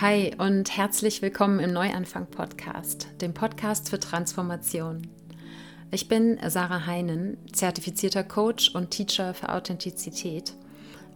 [0.00, 5.06] Hi und herzlich willkommen im Neuanfang-Podcast, dem Podcast für Transformation.
[5.90, 10.54] Ich bin Sarah Heinen, zertifizierter Coach und Teacher für Authentizität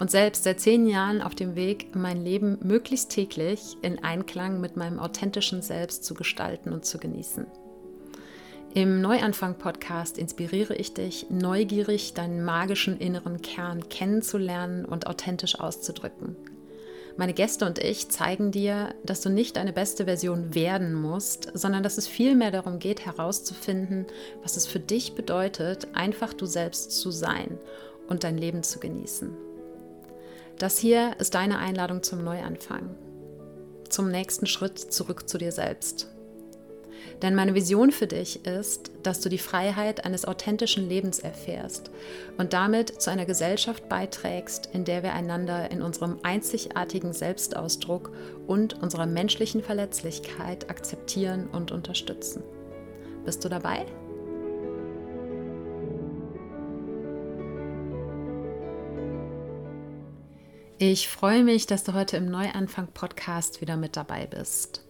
[0.01, 4.77] und selbst seit zehn Jahren auf dem Weg, mein Leben möglichst täglich in Einklang mit
[4.77, 7.46] meinem authentischen Selbst zu gestalten und zu genießen.
[8.75, 16.37] Im Neuanfang-Podcast inspiriere ich dich, neugierig deinen magischen inneren Kern kennenzulernen und authentisch auszudrücken–
[17.16, 21.82] meine Gäste und ich zeigen dir, dass du nicht deine beste Version werden musst, sondern
[21.82, 24.06] dass es vielmehr darum geht, herauszufinden,
[24.42, 27.59] was es für dich bedeutet, einfach du selbst zu sein
[28.09, 29.37] und dein Leben zu genießen.
[30.59, 32.95] Das hier ist deine Einladung zum Neuanfang,
[33.88, 36.13] zum nächsten Schritt zurück zu dir selbst.
[37.23, 41.90] Denn meine Vision für dich ist, dass du die Freiheit eines authentischen Lebens erfährst
[42.38, 48.12] und damit zu einer Gesellschaft beiträgst, in der wir einander in unserem einzigartigen Selbstausdruck
[48.46, 52.43] und unserer menschlichen Verletzlichkeit akzeptieren und unterstützen.
[53.24, 53.87] Bist du dabei?
[60.78, 64.84] Ich freue mich, dass du heute im Neuanfang-Podcast wieder mit dabei bist.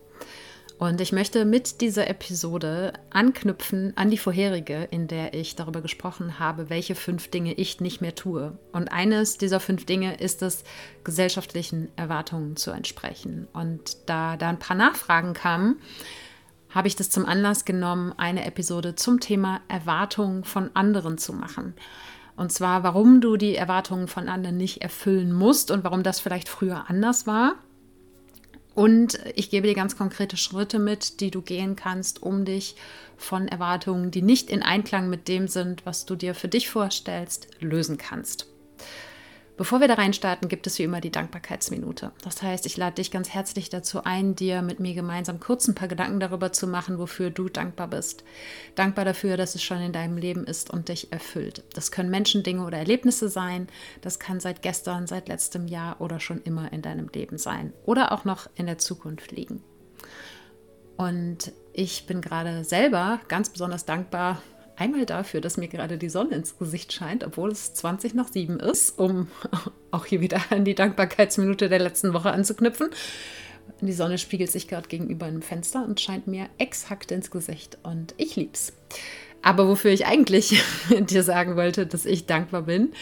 [0.77, 6.41] Und ich möchte mit dieser Episode anknüpfen an die vorherige, in der ich darüber gesprochen
[6.41, 8.59] habe, welche fünf Dinge ich nicht mehr tue.
[8.73, 10.65] Und eines dieser fünf Dinge ist es,
[11.05, 13.47] gesellschaftlichen Erwartungen zu entsprechen.
[13.53, 15.77] Und da da ein paar Nachfragen kamen,
[16.71, 21.75] habe ich das zum Anlass genommen, eine Episode zum Thema Erwartungen von anderen zu machen.
[22.37, 26.49] Und zwar, warum du die Erwartungen von anderen nicht erfüllen musst und warum das vielleicht
[26.49, 27.55] früher anders war
[28.75, 32.77] und ich gebe dir ganz konkrete Schritte mit, die du gehen kannst, um dich
[33.17, 37.49] von Erwartungen, die nicht in Einklang mit dem sind, was du dir für dich vorstellst,
[37.61, 38.47] lösen kannst.
[39.57, 42.11] Bevor wir da reinstarten, gibt es wie immer die Dankbarkeitsminute.
[42.25, 45.77] Das heißt, ich lade dich ganz herzlich dazu ein, dir mit mir gemeinsam kurz ein
[45.77, 48.25] paar Gedanken darüber zu machen, wofür du dankbar bist.
[48.75, 51.63] Dankbar dafür, dass es schon in deinem Leben ist und dich erfüllt.
[51.73, 53.69] Das können Menschen, Dinge oder Erlebnisse sein.
[54.01, 57.73] Das kann seit gestern, seit letztem Jahr oder schon immer in deinem Leben sein.
[57.85, 59.63] Oder auch noch in der Zukunft liegen.
[60.97, 64.43] Und ich bin gerade selber ganz besonders dankbar
[64.77, 68.59] Einmal dafür, dass mir gerade die Sonne ins Gesicht scheint, obwohl es 20 nach 7
[68.59, 69.29] ist, um
[69.91, 72.91] auch hier wieder an die Dankbarkeitsminute der letzten Woche anzuknüpfen.
[73.81, 78.15] Die Sonne spiegelt sich gerade gegenüber einem Fenster und scheint mir exakt ins Gesicht und
[78.17, 78.73] ich lieb's.
[79.45, 82.95] Aber wofür ich eigentlich dir sagen wollte, dass ich dankbar bin,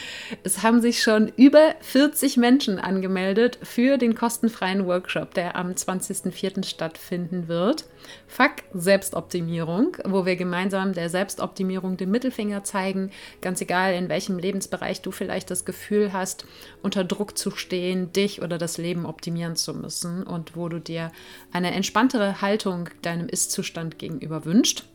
[0.42, 6.64] es haben sich schon über 40 Menschen angemeldet für den kostenfreien Workshop, der am 20.04.
[6.64, 7.84] stattfinden wird.
[8.26, 15.00] Fuck Selbstoptimierung, wo wir gemeinsam der Selbstoptimierung den Mittelfinger zeigen, ganz egal in welchem Lebensbereich
[15.00, 16.44] du vielleicht das Gefühl hast,
[16.82, 21.12] unter Druck zu stehen, dich oder das Leben optimieren zu müssen und wo du dir
[21.52, 24.86] eine entspanntere Haltung deinem Ist-Zustand gegenüber wünscht.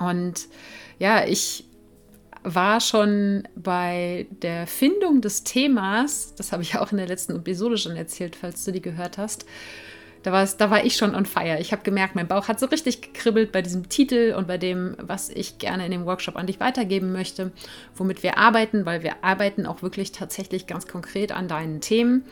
[0.00, 0.48] Und
[0.98, 1.64] ja, ich
[2.42, 7.76] war schon bei der Findung des Themas, das habe ich auch in der letzten Episode
[7.76, 9.44] schon erzählt, falls du die gehört hast,
[10.22, 11.58] da, war da war ich schon on fire.
[11.60, 14.96] Ich habe gemerkt, mein Bauch hat so richtig gekribbelt bei diesem Titel und bei dem,
[14.98, 17.52] was ich gerne in dem Workshop an dich weitergeben möchte,
[17.94, 22.24] womit wir arbeiten, weil wir arbeiten auch wirklich tatsächlich ganz konkret an deinen Themen.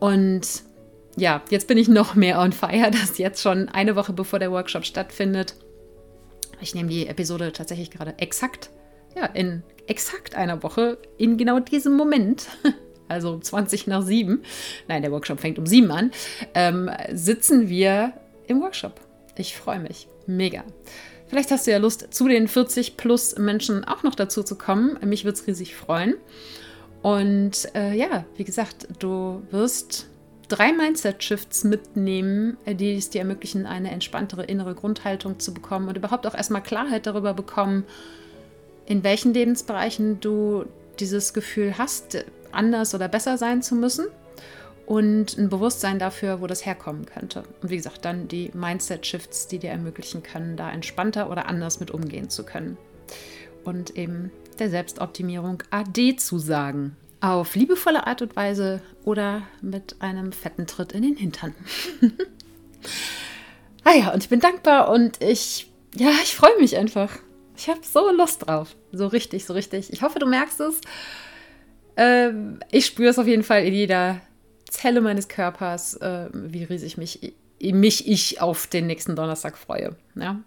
[0.00, 0.64] Und
[1.16, 4.50] ja, jetzt bin ich noch mehr on fire, dass jetzt schon eine Woche bevor der
[4.50, 5.54] Workshop stattfindet,
[6.60, 8.70] ich nehme die Episode tatsächlich gerade exakt,
[9.16, 12.48] ja, in exakt einer Woche, in genau diesem Moment,
[13.08, 14.42] also 20 nach 7,
[14.88, 16.10] nein, der Workshop fängt um 7 an,
[16.54, 18.14] ähm, sitzen wir
[18.46, 19.00] im Workshop.
[19.36, 20.08] Ich freue mich.
[20.26, 20.64] Mega.
[21.26, 24.98] Vielleicht hast du ja Lust, zu den 40 plus Menschen auch noch dazu zu kommen.
[25.04, 26.14] Mich würde es riesig freuen.
[27.02, 30.06] Und äh, ja, wie gesagt, du wirst
[30.54, 35.96] drei Mindset-Shifts mitnehmen, äh, die es dir ermöglichen, eine entspanntere innere Grundhaltung zu bekommen und
[35.96, 37.84] überhaupt auch erstmal Klarheit darüber bekommen,
[38.86, 40.64] in welchen Lebensbereichen du
[41.00, 44.06] dieses Gefühl hast, anders oder besser sein zu müssen
[44.86, 47.42] und ein Bewusstsein dafür, wo das herkommen könnte.
[47.60, 51.90] Und wie gesagt, dann die Mindset-Shifts, die dir ermöglichen können, da entspannter oder anders mit
[51.90, 52.76] umgehen zu können.
[53.64, 54.30] Und eben
[54.60, 60.92] der Selbstoptimierung AD zu sagen auf liebevolle Art und Weise oder mit einem fetten Tritt
[60.92, 61.54] in den Hintern.
[63.84, 67.10] ah ja, und ich bin dankbar und ich, ja, ich freue mich einfach.
[67.56, 68.76] Ich habe so Lust drauf.
[68.92, 69.92] So richtig, so richtig.
[69.92, 70.80] Ich hoffe, du merkst es.
[71.96, 74.20] Ähm, ich spüre es auf jeden Fall in jeder
[74.68, 79.96] Zelle meines Körpers, äh, wie riesig mich, mich ich auf den nächsten Donnerstag freue.
[80.14, 80.40] Ja?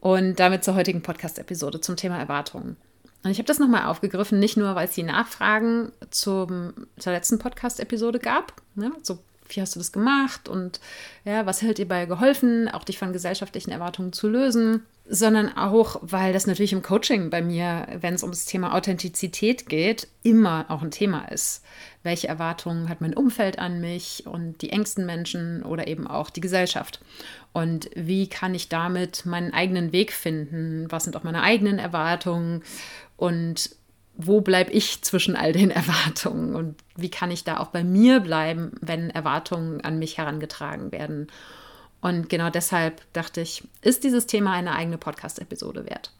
[0.00, 2.76] Und damit zur heutigen Podcast-Episode zum Thema Erwartungen.
[3.24, 7.38] Und ich habe das nochmal aufgegriffen, nicht nur, weil es die Nachfragen zum, zur letzten
[7.38, 10.80] Podcast-Episode gab, ne, so wie hast du das gemacht und
[11.24, 15.98] ja, was hat dir dabei geholfen, auch dich von gesellschaftlichen Erwartungen zu lösen, sondern auch,
[16.00, 20.66] weil das natürlich im Coaching bei mir, wenn es um das Thema Authentizität geht, immer
[20.68, 21.62] auch ein Thema ist.
[22.02, 26.40] Welche Erwartungen hat mein Umfeld an mich und die engsten Menschen oder eben auch die
[26.40, 27.00] Gesellschaft?
[27.52, 30.86] Und wie kann ich damit meinen eigenen Weg finden?
[30.90, 32.62] Was sind auch meine eigenen Erwartungen?
[33.16, 33.76] Und
[34.16, 38.20] wo bleibe ich zwischen all den Erwartungen und wie kann ich da auch bei mir
[38.20, 41.28] bleiben, wenn Erwartungen an mich herangetragen werden.
[42.00, 46.12] Und genau deshalb dachte ich, ist dieses Thema eine eigene Podcast-Episode wert.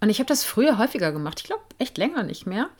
[0.00, 2.70] Und ich habe das früher häufiger gemacht, ich glaube echt länger nicht mehr,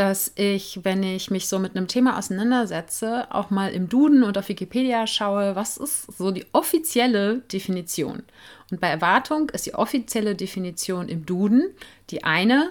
[0.00, 4.38] dass ich, wenn ich mich so mit einem Thema auseinandersetze, auch mal im Duden und
[4.38, 8.22] auf Wikipedia schaue, was ist so die offizielle Definition.
[8.70, 11.64] Und bei Erwartung ist die offizielle Definition im Duden
[12.08, 12.70] die eine,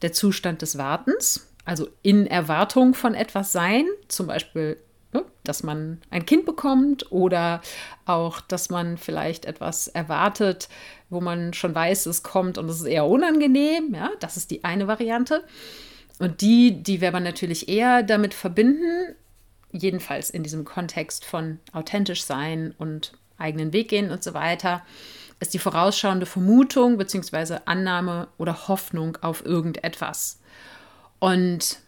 [0.00, 4.78] der Zustand des Wartens, also in Erwartung von etwas sein, zum Beispiel,
[5.12, 7.60] ne, dass man ein Kind bekommt oder
[8.06, 10.70] auch, dass man vielleicht etwas erwartet,
[11.10, 13.92] wo man schon weiß, es kommt und es ist eher unangenehm.
[13.94, 15.44] Ja, das ist die eine Variante.
[16.22, 19.16] Und die, die wir aber natürlich eher damit verbinden,
[19.72, 24.86] jedenfalls in diesem Kontext von authentisch sein und eigenen Weg gehen und so weiter,
[25.40, 27.58] ist die vorausschauende Vermutung bzw.
[27.64, 30.38] Annahme oder Hoffnung auf irgendetwas.
[31.18, 31.80] Und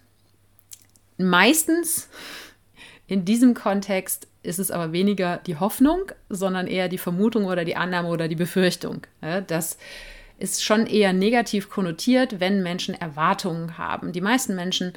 [1.17, 2.09] meistens
[3.07, 7.77] in diesem Kontext ist es aber weniger die Hoffnung, sondern eher die Vermutung oder die
[7.77, 9.07] Annahme oder die Befürchtung.
[9.47, 9.79] Das
[10.39, 14.13] ist schon eher negativ konnotiert, wenn Menschen Erwartungen haben.
[14.13, 14.93] Die meisten Menschen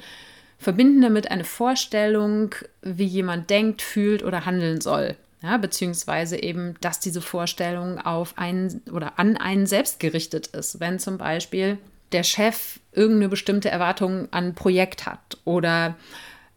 [0.58, 5.16] verbinden damit eine Vorstellung, wie jemand denkt, fühlt oder handeln soll.
[5.40, 10.80] Ja, beziehungsweise eben, dass diese Vorstellung auf einen oder an einen selbst gerichtet ist.
[10.80, 11.78] Wenn zum Beispiel
[12.10, 15.94] der Chef irgendeine bestimmte Erwartung an ein Projekt hat oder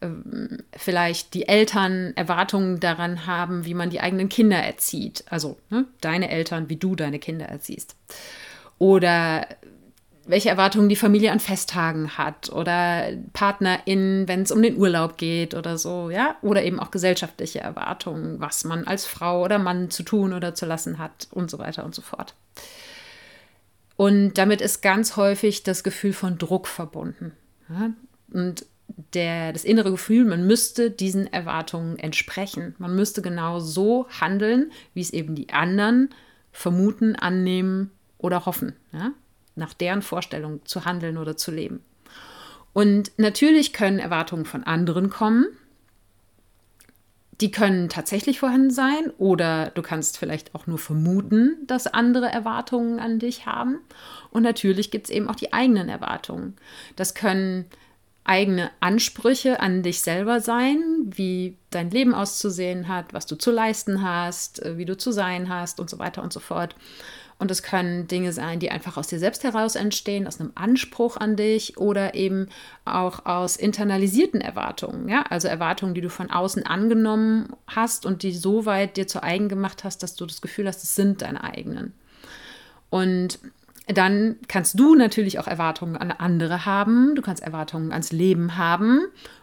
[0.02, 5.26] ähm, vielleicht die Eltern Erwartungen daran haben, wie man die eigenen Kinder erzieht.
[5.30, 7.96] Also ne, deine Eltern, wie du deine Kinder erziehst.
[8.82, 9.46] Oder
[10.26, 15.54] welche Erwartungen die Familie an Festtagen hat oder PartnerInnen, wenn es um den Urlaub geht
[15.54, 20.02] oder so, ja, oder eben auch gesellschaftliche Erwartungen, was man als Frau oder Mann zu
[20.02, 22.34] tun oder zu lassen hat und so weiter und so fort.
[23.98, 27.34] Und damit ist ganz häufig das Gefühl von Druck verbunden.
[27.70, 27.92] Ja?
[28.34, 28.66] Und
[29.14, 32.74] der, das innere Gefühl, man müsste diesen Erwartungen entsprechen.
[32.80, 36.10] Man müsste genau so handeln, wie es eben die anderen
[36.52, 38.76] vermuten, annehmen oder hoffen.
[38.94, 39.12] Ja?
[39.56, 41.82] nach deren Vorstellung zu handeln oder zu leben.
[42.74, 45.46] Und natürlich können Erwartungen von anderen kommen.
[47.42, 53.00] Die können tatsächlich vorhanden sein oder du kannst vielleicht auch nur vermuten, dass andere Erwartungen
[53.00, 53.80] an dich haben.
[54.30, 56.56] Und natürlich gibt es eben auch die eigenen Erwartungen.
[56.96, 57.66] Das können
[58.24, 64.04] eigene Ansprüche an dich selber sein, wie dein Leben auszusehen hat, was du zu leisten
[64.04, 66.76] hast, wie du zu sein hast und so weiter und so fort.
[67.42, 71.18] Und es können Dinge sein, die einfach aus dir selbst heraus entstehen, aus einem Anspruch
[71.18, 72.50] an dich oder eben
[72.86, 75.10] auch aus internalisierten Erwartungen.
[75.10, 75.24] Ja?
[75.28, 79.50] Also Erwartungen, die du von außen angenommen hast und die so weit dir zu eigen
[79.50, 81.94] gemacht hast, dass du das Gefühl hast, es sind deine eigenen.
[82.92, 83.40] Und
[83.88, 89.02] dann kannst du natürlich auch Erwartungen an andere haben, du kannst Erwartungen ans Leben haben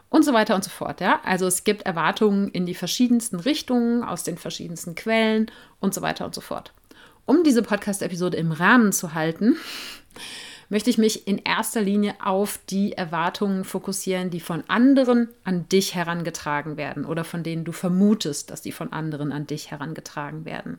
[0.09, 1.01] und so weiter und so fort.
[1.01, 1.19] Ja?
[1.25, 6.25] Also es gibt Erwartungen in die verschiedensten Richtungen, aus den verschiedensten Quellen und so weiter
[6.25, 6.73] und so fort.
[7.29, 9.57] Um diese Podcast-Episode im Rahmen zu halten,
[10.71, 15.95] möchte ich mich in erster Linie auf die Erwartungen fokussieren, die von anderen an dich
[15.95, 20.79] herangetragen werden oder von denen du vermutest, dass die von anderen an dich herangetragen werden.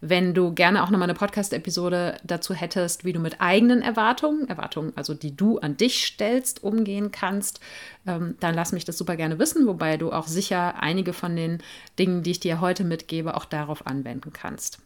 [0.00, 4.92] Wenn du gerne auch nochmal eine Podcast-Episode dazu hättest, wie du mit eigenen Erwartungen, Erwartungen,
[4.94, 7.58] also die du an dich stellst, umgehen kannst,
[8.06, 11.58] ähm, dann lass mich das super gerne wissen, wobei du auch sicher einige von den
[11.98, 14.78] Dingen, die ich dir heute mitgebe, auch darauf anwenden kannst.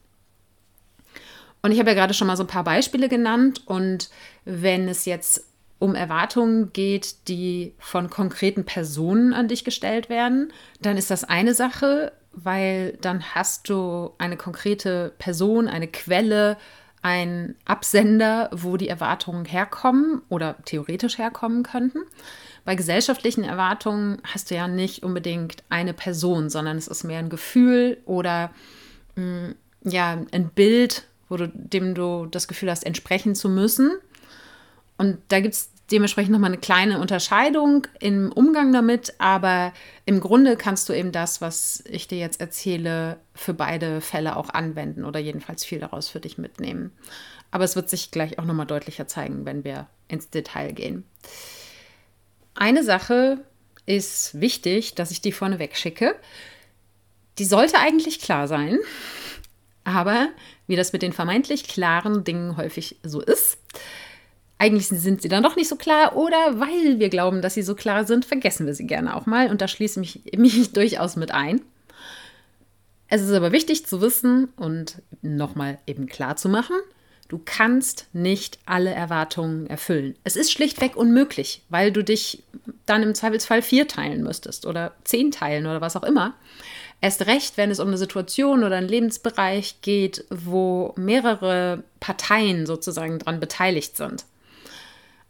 [1.63, 3.63] Und ich habe ja gerade schon mal so ein paar Beispiele genannt.
[3.67, 4.11] Und
[4.45, 5.45] wenn es jetzt
[5.79, 11.55] um Erwartungen geht, die von konkreten Personen an dich gestellt werden, dann ist das eine
[11.55, 16.57] Sache, weil dann hast du eine konkrete Person, eine Quelle,
[17.03, 22.01] ein Absender, wo die Erwartungen herkommen oder theoretisch herkommen könnten.
[22.65, 27.31] Bei gesellschaftlichen Erwartungen hast du ja nicht unbedingt eine Person, sondern es ist mehr ein
[27.31, 28.51] Gefühl oder
[29.15, 29.51] mm,
[29.85, 33.93] ja, ein Bild, wo du, dem du das Gefühl hast, entsprechen zu müssen.
[34.97, 39.73] Und da gibt es dementsprechend nochmal eine kleine Unterscheidung im Umgang damit, aber
[40.05, 44.51] im Grunde kannst du eben das, was ich dir jetzt erzähle, für beide Fälle auch
[44.51, 46.93] anwenden oder jedenfalls viel daraus für dich mitnehmen.
[47.51, 51.05] Aber es wird sich gleich auch nochmal deutlicher zeigen, wenn wir ins Detail gehen.
[52.55, 53.39] Eine Sache
[53.87, 56.15] ist wichtig, dass ich die vorneweg schicke.
[57.39, 58.79] Die sollte eigentlich klar sein,
[59.89, 60.29] aber
[60.67, 63.59] wie das mit den vermeintlich klaren Dingen häufig so ist,
[64.59, 67.75] eigentlich sind sie dann doch nicht so klar oder weil wir glauben, dass sie so
[67.75, 71.17] klar sind, vergessen wir sie gerne auch mal und da schließe ich mich, mich durchaus
[71.17, 71.63] mit ein.
[73.09, 76.77] Es ist aber wichtig zu wissen und nochmal eben klar zu machen,
[77.29, 80.17] du kannst nicht alle Erwartungen erfüllen.
[80.25, 82.43] Es ist schlichtweg unmöglich, weil du dich
[82.85, 86.35] dann im Zweifelsfall vier teilen müsstest oder zehn teilen oder was auch immer.
[87.01, 93.21] Erst recht, wenn es um eine Situation oder einen Lebensbereich geht, wo mehrere Parteien sozusagen
[93.21, 94.25] daran beteiligt sind.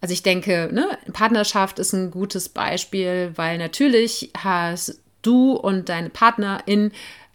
[0.01, 6.09] Also ich denke, ne, Partnerschaft ist ein gutes Beispiel, weil natürlich hast du und deine
[6.09, 6.93] Partnerin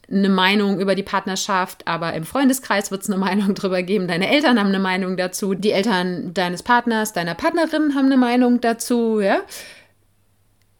[0.09, 4.07] eine Meinung über die Partnerschaft, aber im Freundeskreis wird es eine Meinung drüber geben.
[4.07, 8.61] Deine Eltern haben eine Meinung dazu, die Eltern deines Partners, deiner Partnerin haben eine Meinung
[8.61, 9.19] dazu.
[9.19, 9.41] Ja?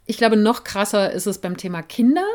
[0.05, 2.25] Ich glaube, noch krasser ist es beim Thema Kinder.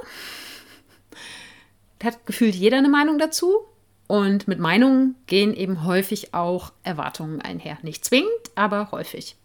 [2.03, 3.65] Hat gefühlt jeder eine Meinung dazu.
[4.07, 7.77] Und mit Meinungen gehen eben häufig auch Erwartungen einher.
[7.83, 9.37] Nicht zwingend, aber häufig.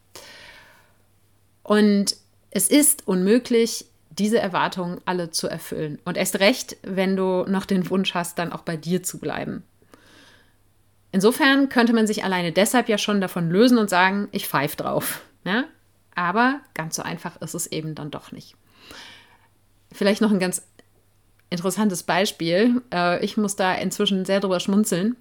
[1.62, 2.16] Und
[2.50, 5.98] es ist unmöglich, diese Erwartungen alle zu erfüllen.
[6.04, 9.64] Und erst recht, wenn du noch den Wunsch hast, dann auch bei dir zu bleiben.
[11.12, 15.22] Insofern könnte man sich alleine deshalb ja schon davon lösen und sagen, ich pfeife drauf.
[15.44, 15.64] Ja?
[16.14, 18.56] Aber ganz so einfach ist es eben dann doch nicht.
[19.92, 20.62] Vielleicht noch ein ganz
[21.54, 22.82] interessantes Beispiel.
[22.92, 25.16] Äh, ich muss da inzwischen sehr drüber schmunzeln.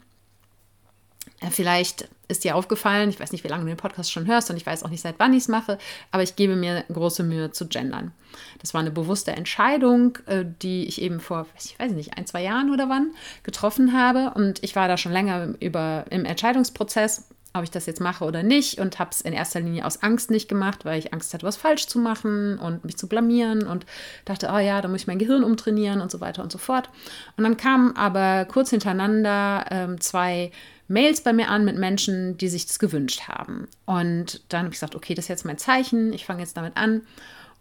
[1.39, 4.49] Äh, vielleicht ist dir aufgefallen, ich weiß nicht, wie lange du den Podcast schon hörst
[4.49, 5.77] und ich weiß auch nicht, seit wann ich es mache,
[6.11, 8.11] aber ich gebe mir große Mühe zu gendern.
[8.59, 12.41] Das war eine bewusste Entscheidung, äh, die ich eben vor, ich weiß nicht, ein, zwei
[12.43, 13.11] Jahren oder wann
[13.43, 18.01] getroffen habe und ich war da schon länger über, im Entscheidungsprozess, ob ich das jetzt
[18.01, 21.13] mache oder nicht und habe es in erster Linie aus Angst nicht gemacht, weil ich
[21.13, 23.85] Angst hatte, was falsch zu machen und mich zu blamieren und
[24.25, 26.89] dachte, oh ja, da muss ich mein Gehirn umtrainieren und so weiter und so fort.
[27.37, 30.51] Und dann kamen aber kurz hintereinander ähm, zwei
[30.87, 33.67] Mails bei mir an mit Menschen, die sich das gewünscht haben.
[33.85, 36.75] Und dann habe ich gesagt, okay, das ist jetzt mein Zeichen, ich fange jetzt damit
[36.75, 37.01] an.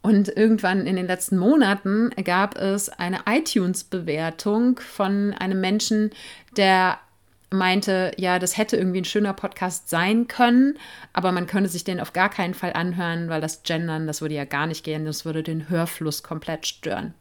[0.01, 6.11] Und irgendwann in den letzten Monaten gab es eine iTunes-Bewertung von einem Menschen,
[6.57, 6.99] der
[7.53, 10.79] meinte, ja, das hätte irgendwie ein schöner Podcast sein können,
[11.13, 14.35] aber man könne sich den auf gar keinen Fall anhören, weil das Gendern, das würde
[14.35, 17.15] ja gar nicht gehen, das würde den Hörfluss komplett stören.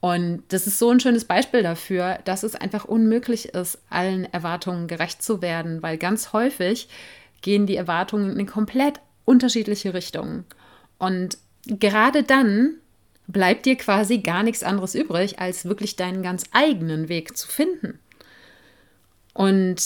[0.00, 4.86] Und das ist so ein schönes Beispiel dafür, dass es einfach unmöglich ist, allen Erwartungen
[4.86, 6.88] gerecht zu werden, weil ganz häufig
[7.42, 10.44] gehen die Erwartungen in komplett unterschiedliche Richtungen.
[10.98, 12.76] Und gerade dann
[13.26, 17.98] bleibt dir quasi gar nichts anderes übrig, als wirklich deinen ganz eigenen Weg zu finden.
[19.38, 19.76] Und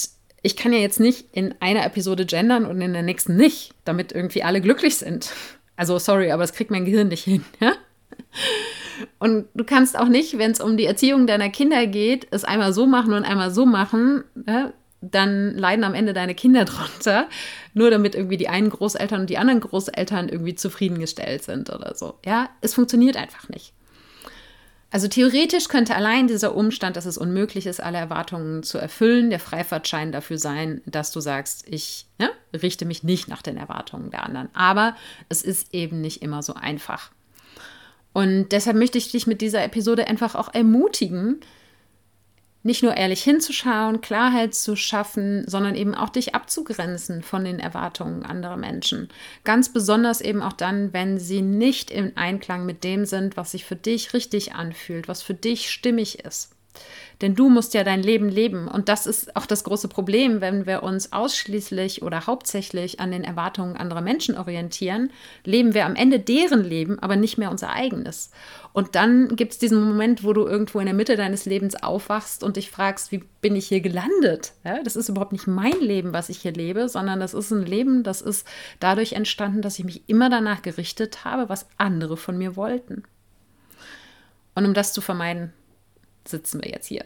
[0.41, 4.11] ich kann ja jetzt nicht in einer Episode gendern und in der nächsten nicht, damit
[4.11, 5.31] irgendwie alle glücklich sind.
[5.77, 7.45] Also sorry, aber das kriegt mein Gehirn nicht hin.
[7.61, 7.75] Ja?
[9.19, 12.73] Und du kannst auch nicht, wenn es um die Erziehung deiner Kinder geht, es einmal
[12.73, 14.25] so machen und einmal so machen.
[14.47, 14.73] Ja?
[15.03, 17.29] Dann leiden am Ende deine Kinder drunter,
[17.75, 22.15] nur damit irgendwie die einen Großeltern und die anderen Großeltern irgendwie zufriedengestellt sind oder so.
[22.25, 23.75] Ja, es funktioniert einfach nicht.
[24.93, 29.41] Also theoretisch könnte allein dieser Umstand, dass es unmöglich ist, alle Erwartungen zu erfüllen, der
[29.41, 34.23] Freifahrtschein dafür sein, dass du sagst, ich ja, richte mich nicht nach den Erwartungen der
[34.23, 34.51] anderen.
[34.55, 34.95] Aber
[35.31, 37.11] es ist eben nicht immer so einfach.
[38.13, 41.41] Und deshalb möchte ich dich mit dieser Episode einfach auch ermutigen,
[42.63, 48.25] nicht nur ehrlich hinzuschauen, Klarheit zu schaffen, sondern eben auch dich abzugrenzen von den Erwartungen
[48.25, 49.09] anderer Menschen.
[49.45, 53.65] Ganz besonders eben auch dann, wenn sie nicht im Einklang mit dem sind, was sich
[53.65, 56.55] für dich richtig anfühlt, was für dich stimmig ist.
[57.21, 58.67] Denn du musst ja dein Leben leben.
[58.67, 63.23] Und das ist auch das große Problem, wenn wir uns ausschließlich oder hauptsächlich an den
[63.23, 65.11] Erwartungen anderer Menschen orientieren,
[65.45, 68.33] leben wir am Ende deren Leben, aber nicht mehr unser eigenes.
[68.73, 72.43] Und dann gibt es diesen Moment, wo du irgendwo in der Mitte deines Lebens aufwachst
[72.43, 74.55] und dich fragst, wie bin ich hier gelandet?
[74.65, 77.67] Ja, das ist überhaupt nicht mein Leben, was ich hier lebe, sondern das ist ein
[77.67, 78.47] Leben, das ist
[78.81, 83.05] dadurch entstanden, dass ich mich immer danach gerichtet habe, was andere von mir wollten.
[84.55, 85.53] Und um das zu vermeiden,
[86.27, 87.05] sitzen wir jetzt hier.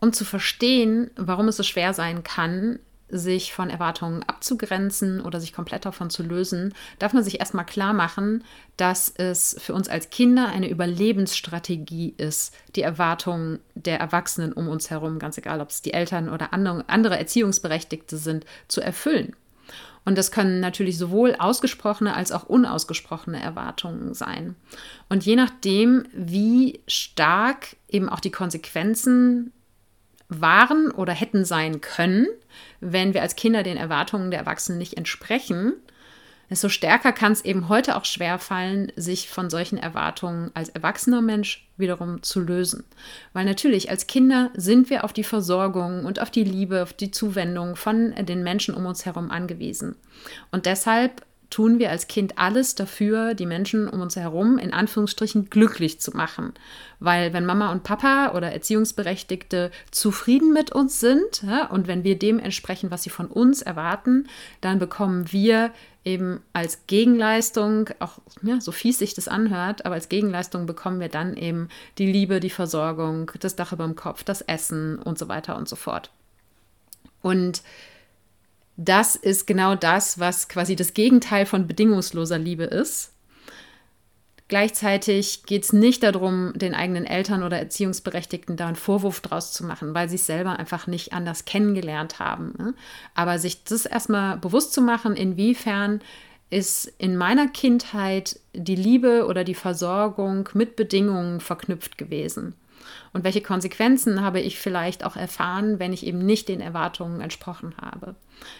[0.00, 2.78] Um zu verstehen, warum es so schwer sein kann,
[3.08, 7.92] sich von Erwartungen abzugrenzen oder sich komplett davon zu lösen, darf man sich erstmal klar
[7.92, 8.42] machen,
[8.76, 14.90] dass es für uns als Kinder eine Überlebensstrategie ist, die Erwartungen der Erwachsenen um uns
[14.90, 19.36] herum, ganz egal ob es die Eltern oder andere Erziehungsberechtigte sind, zu erfüllen.
[20.06, 24.54] Und das können natürlich sowohl ausgesprochene als auch unausgesprochene Erwartungen sein.
[25.08, 29.52] Und je nachdem, wie stark eben auch die Konsequenzen
[30.28, 32.28] waren oder hätten sein können,
[32.80, 35.72] wenn wir als Kinder den Erwartungen der Erwachsenen nicht entsprechen,
[36.48, 41.20] desto stärker kann es eben heute auch schwer fallen, sich von solchen Erwartungen als erwachsener
[41.20, 42.84] Mensch wiederum zu lösen.
[43.32, 47.10] Weil natürlich als Kinder sind wir auf die Versorgung und auf die Liebe, auf die
[47.10, 49.96] Zuwendung von den Menschen um uns herum angewiesen.
[50.50, 55.48] Und deshalb tun wir als Kind alles dafür, die Menschen um uns herum in Anführungsstrichen
[55.50, 56.52] glücklich zu machen.
[56.98, 62.18] Weil wenn Mama und Papa oder Erziehungsberechtigte zufrieden mit uns sind ja, und wenn wir
[62.18, 64.28] dem entsprechen, was sie von uns erwarten,
[64.60, 65.72] dann bekommen wir
[66.04, 71.08] eben als Gegenleistung, auch ja, so fies sich das anhört, aber als Gegenleistung bekommen wir
[71.08, 75.28] dann eben die Liebe, die Versorgung, das Dach über dem Kopf, das Essen und so
[75.28, 76.10] weiter und so fort.
[77.22, 77.62] Und
[78.76, 83.12] das ist genau das, was quasi das Gegenteil von bedingungsloser Liebe ist.
[84.48, 89.64] Gleichzeitig geht es nicht darum, den eigenen Eltern oder Erziehungsberechtigten da einen Vorwurf draus zu
[89.64, 92.54] machen, weil sie es selber einfach nicht anders kennengelernt haben.
[92.56, 92.74] Ne?
[93.14, 96.00] Aber sich das erstmal bewusst zu machen, inwiefern
[96.48, 102.54] ist in meiner Kindheit die Liebe oder die Versorgung mit Bedingungen verknüpft gewesen.
[103.16, 107.74] Und welche Konsequenzen habe ich vielleicht auch erfahren, wenn ich eben nicht den Erwartungen entsprochen
[107.80, 108.14] habe?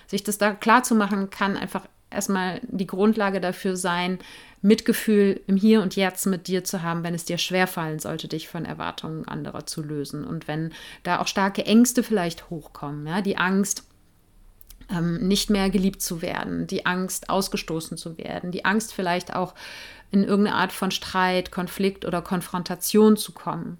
[0.06, 4.18] Sich das da klar zu machen, kann einfach erstmal die Grundlage dafür sein,
[4.62, 8.48] Mitgefühl im Hier und Jetzt mit dir zu haben, wenn es dir schwerfallen sollte, dich
[8.48, 10.24] von Erwartungen anderer zu lösen.
[10.24, 10.72] Und wenn
[11.02, 13.84] da auch starke Ängste vielleicht hochkommen, ja, die Angst,
[14.88, 19.54] ähm, nicht mehr geliebt zu werden, die Angst, ausgestoßen zu werden, die Angst vielleicht auch
[20.10, 23.76] in irgendeine Art von Streit, Konflikt oder Konfrontation zu kommen.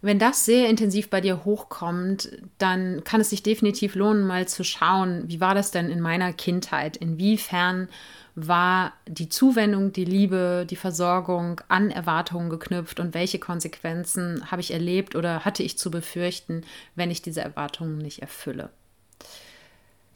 [0.00, 4.62] Wenn das sehr intensiv bei dir hochkommt, dann kann es sich definitiv lohnen, mal zu
[4.62, 6.96] schauen, wie war das denn in meiner Kindheit?
[6.96, 7.88] Inwiefern
[8.36, 14.72] war die Zuwendung, die Liebe, die Versorgung an Erwartungen geknüpft und welche Konsequenzen habe ich
[14.72, 16.62] erlebt oder hatte ich zu befürchten,
[16.94, 18.70] wenn ich diese Erwartungen nicht erfülle?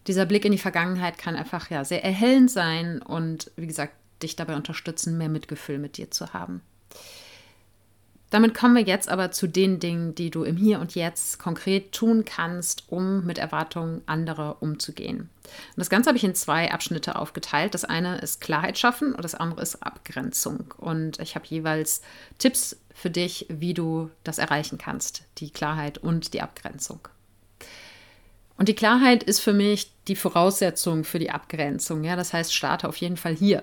[0.06, 4.36] Dieser Blick in die Vergangenheit kann einfach ja sehr erhellend sein und wie gesagt, dich
[4.36, 6.60] dabei unterstützen, mehr Mitgefühl mit dir zu haben.
[8.32, 11.92] Damit kommen wir jetzt aber zu den Dingen, die du im Hier und Jetzt konkret
[11.92, 15.28] tun kannst, um mit Erwartungen anderer umzugehen.
[15.45, 17.75] Und das Ganze habe ich in zwei Abschnitte aufgeteilt.
[17.75, 20.73] Das eine ist Klarheit schaffen und das andere ist Abgrenzung.
[20.78, 22.00] Und ich habe jeweils
[22.38, 27.00] Tipps für dich, wie du das erreichen kannst, die Klarheit und die Abgrenzung.
[28.56, 32.02] Und die Klarheit ist für mich die Voraussetzung für die Abgrenzung.
[32.02, 33.62] Ja, das heißt, starte auf jeden Fall hier.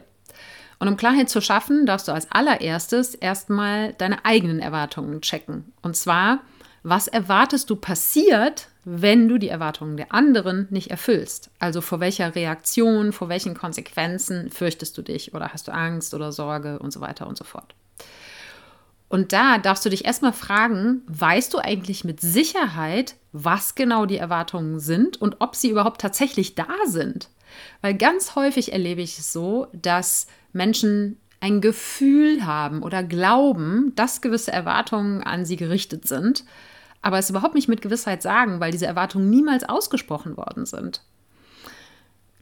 [0.80, 5.74] Und um Klarheit zu schaffen, darfst du als allererstes erstmal deine eigenen Erwartungen checken.
[5.82, 6.40] Und zwar,
[6.84, 11.52] was erwartest du passiert, wenn du die Erwartungen der anderen nicht erfüllst?
[11.60, 16.32] Also vor welcher Reaktion, vor welchen Konsequenzen fürchtest du dich oder hast du Angst oder
[16.32, 17.76] Sorge und so weiter und so fort.
[19.10, 24.18] Und da darfst du dich erstmal fragen, weißt du eigentlich mit Sicherheit, was genau die
[24.18, 27.30] Erwartungen sind und ob sie überhaupt tatsächlich da sind?
[27.82, 34.22] Weil ganz häufig erlebe ich es so, dass Menschen ein Gefühl haben oder glauben, dass
[34.22, 36.44] gewisse Erwartungen an sie gerichtet sind,
[37.02, 41.02] aber es überhaupt nicht mit Gewissheit sagen, weil diese Erwartungen niemals ausgesprochen worden sind.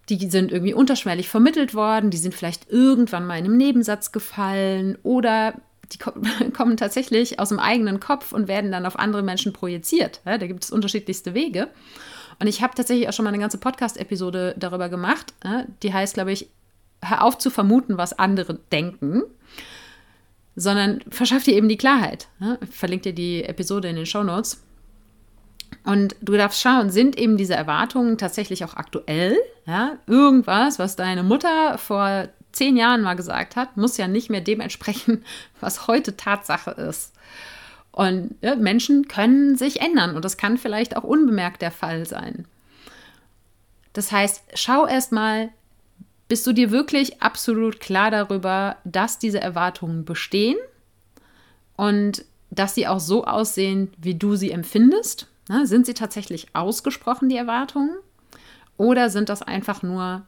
[0.09, 4.97] Die sind irgendwie unterschwellig vermittelt worden, die sind vielleicht irgendwann mal in einem Nebensatz gefallen
[5.03, 5.53] oder
[5.91, 5.97] die
[6.53, 10.21] kommen tatsächlich aus dem eigenen Kopf und werden dann auf andere Menschen projiziert.
[10.25, 11.67] da gibt es unterschiedlichste Wege.
[12.39, 15.33] Und ich habe tatsächlich auch schon mal eine ganze Podcast-Episode darüber gemacht.
[15.81, 16.49] Die heißt, glaube ich,
[17.03, 19.23] hör auf zu vermuten, was andere denken,
[20.55, 22.27] sondern verschaff dir eben die Klarheit.
[22.61, 24.63] Ich verlinke dir die Episode in den Show Notes.
[25.83, 29.37] Und du darfst schauen, sind eben diese Erwartungen tatsächlich auch aktuell?
[29.65, 34.41] Ja, irgendwas, was deine Mutter vor zehn Jahren mal gesagt hat, muss ja nicht mehr
[34.41, 35.23] dem entsprechen,
[35.59, 37.13] was heute Tatsache ist.
[37.91, 42.45] Und ja, Menschen können sich ändern und das kann vielleicht auch unbemerkt der Fall sein.
[43.93, 45.49] Das heißt, schau erst mal,
[46.27, 50.57] bist du dir wirklich absolut klar darüber, dass diese Erwartungen bestehen
[51.75, 55.27] und dass sie auch so aussehen, wie du sie empfindest?
[55.49, 57.95] Na, sind sie tatsächlich ausgesprochen, die Erwartungen?
[58.77, 60.25] Oder sind das einfach nur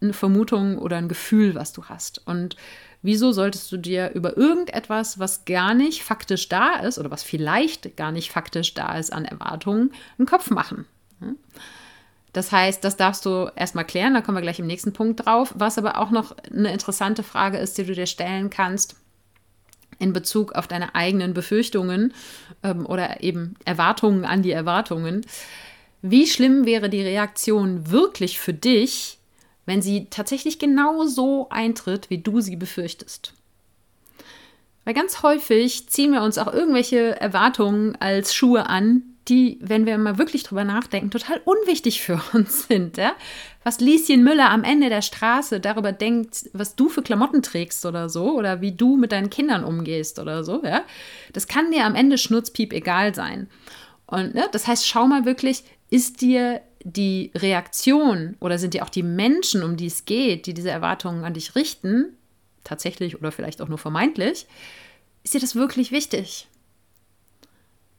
[0.00, 2.26] eine Vermutung oder ein Gefühl, was du hast?
[2.26, 2.56] Und
[3.02, 7.96] wieso solltest du dir über irgendetwas, was gar nicht faktisch da ist oder was vielleicht
[7.96, 10.86] gar nicht faktisch da ist an Erwartungen, einen Kopf machen?
[12.36, 15.54] Das heißt, das darfst du erstmal klären, da kommen wir gleich im nächsten Punkt drauf.
[15.56, 18.96] Was aber auch noch eine interessante Frage ist, die du dir stellen kannst
[19.98, 22.12] in Bezug auf deine eigenen Befürchtungen
[22.62, 25.24] ähm, oder eben Erwartungen an die Erwartungen.
[26.02, 29.16] Wie schlimm wäre die Reaktion wirklich für dich,
[29.64, 33.32] wenn sie tatsächlich genau so eintritt, wie du sie befürchtest?
[34.84, 39.98] Weil ganz häufig ziehen wir uns auch irgendwelche Erwartungen als Schuhe an, die, wenn wir
[39.98, 42.96] mal wirklich drüber nachdenken, total unwichtig für uns sind.
[42.96, 43.14] Ja?
[43.64, 48.08] Was Lieschen Müller am Ende der Straße darüber denkt, was du für Klamotten trägst oder
[48.08, 50.82] so, oder wie du mit deinen Kindern umgehst oder so, ja,
[51.32, 53.48] das kann dir am Ende schnurzpiep egal sein.
[54.06, 58.88] Und ne, das heißt, schau mal wirklich, ist dir die Reaktion oder sind dir auch
[58.88, 62.16] die Menschen, um die es geht, die diese Erwartungen an dich richten,
[62.62, 64.46] tatsächlich oder vielleicht auch nur vermeintlich,
[65.24, 66.46] ist dir das wirklich wichtig?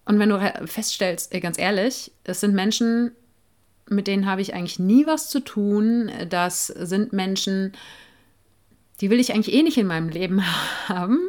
[0.08, 3.12] Und wenn du feststellst, ganz ehrlich, es sind Menschen,
[3.90, 7.74] mit denen habe ich eigentlich nie was zu tun, das sind Menschen,
[9.02, 10.42] die will ich eigentlich eh nicht in meinem Leben
[10.88, 11.20] haben.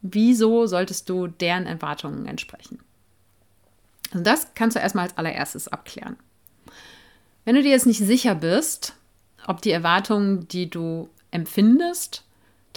[0.00, 2.78] Wieso solltest du deren Erwartungen entsprechen?
[4.10, 6.16] Also das kannst du erstmal als allererstes abklären.
[7.44, 8.94] Wenn du dir jetzt nicht sicher bist,
[9.46, 12.24] ob die Erwartungen, die du empfindest,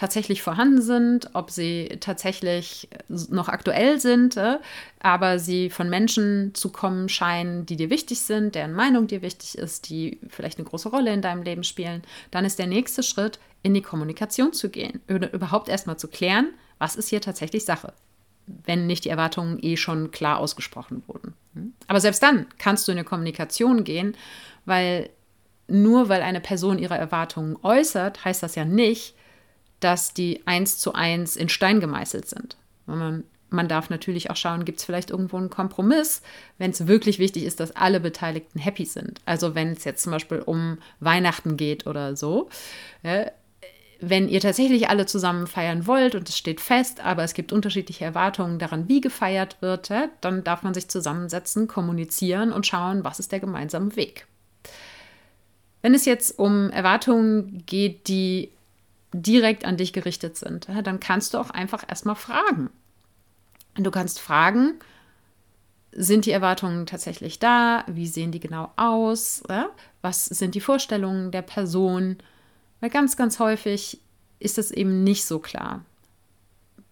[0.03, 4.57] tatsächlich vorhanden sind, ob sie tatsächlich noch aktuell sind, äh,
[4.99, 9.57] aber sie von Menschen zu kommen scheinen, die dir wichtig sind, deren Meinung dir wichtig
[9.57, 13.39] ist, die vielleicht eine große Rolle in deinem Leben spielen, dann ist der nächste Schritt,
[13.61, 17.93] in die Kommunikation zu gehen, überhaupt erstmal zu klären, was ist hier tatsächlich Sache,
[18.45, 21.33] wenn nicht die Erwartungen eh schon klar ausgesprochen wurden.
[21.53, 21.71] Hm?
[21.87, 24.17] Aber selbst dann kannst du in eine Kommunikation gehen,
[24.65, 25.09] weil
[25.69, 29.15] nur weil eine Person ihre Erwartungen äußert, heißt das ja nicht,
[29.83, 32.55] dass die eins zu eins in Stein gemeißelt sind.
[32.85, 36.21] Man, man darf natürlich auch schauen, gibt es vielleicht irgendwo einen Kompromiss,
[36.57, 39.21] wenn es wirklich wichtig ist, dass alle Beteiligten happy sind.
[39.25, 42.49] Also wenn es jetzt zum Beispiel um Weihnachten geht oder so.
[43.03, 43.25] Ja,
[44.05, 48.03] wenn ihr tatsächlich alle zusammen feiern wollt und es steht fest, aber es gibt unterschiedliche
[48.03, 53.19] Erwartungen daran, wie gefeiert wird, ja, dann darf man sich zusammensetzen, kommunizieren und schauen, was
[53.19, 54.27] ist der gemeinsame Weg.
[55.81, 58.52] Wenn es jetzt um Erwartungen geht, die
[59.13, 62.69] direkt an dich gerichtet sind, dann kannst du auch einfach erstmal fragen.
[63.75, 64.75] Du kannst fragen,
[65.91, 67.85] sind die Erwartungen tatsächlich da?
[67.87, 69.43] Wie sehen die genau aus?
[70.01, 72.17] Was sind die Vorstellungen der Person?
[72.79, 73.99] Weil ganz, ganz häufig
[74.39, 75.85] ist das eben nicht so klar.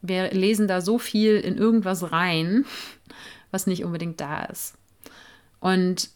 [0.02, 2.66] Wir lesen da so viel in irgendwas rein,
[3.52, 4.76] was nicht unbedingt da ist.
[5.60, 6.10] Und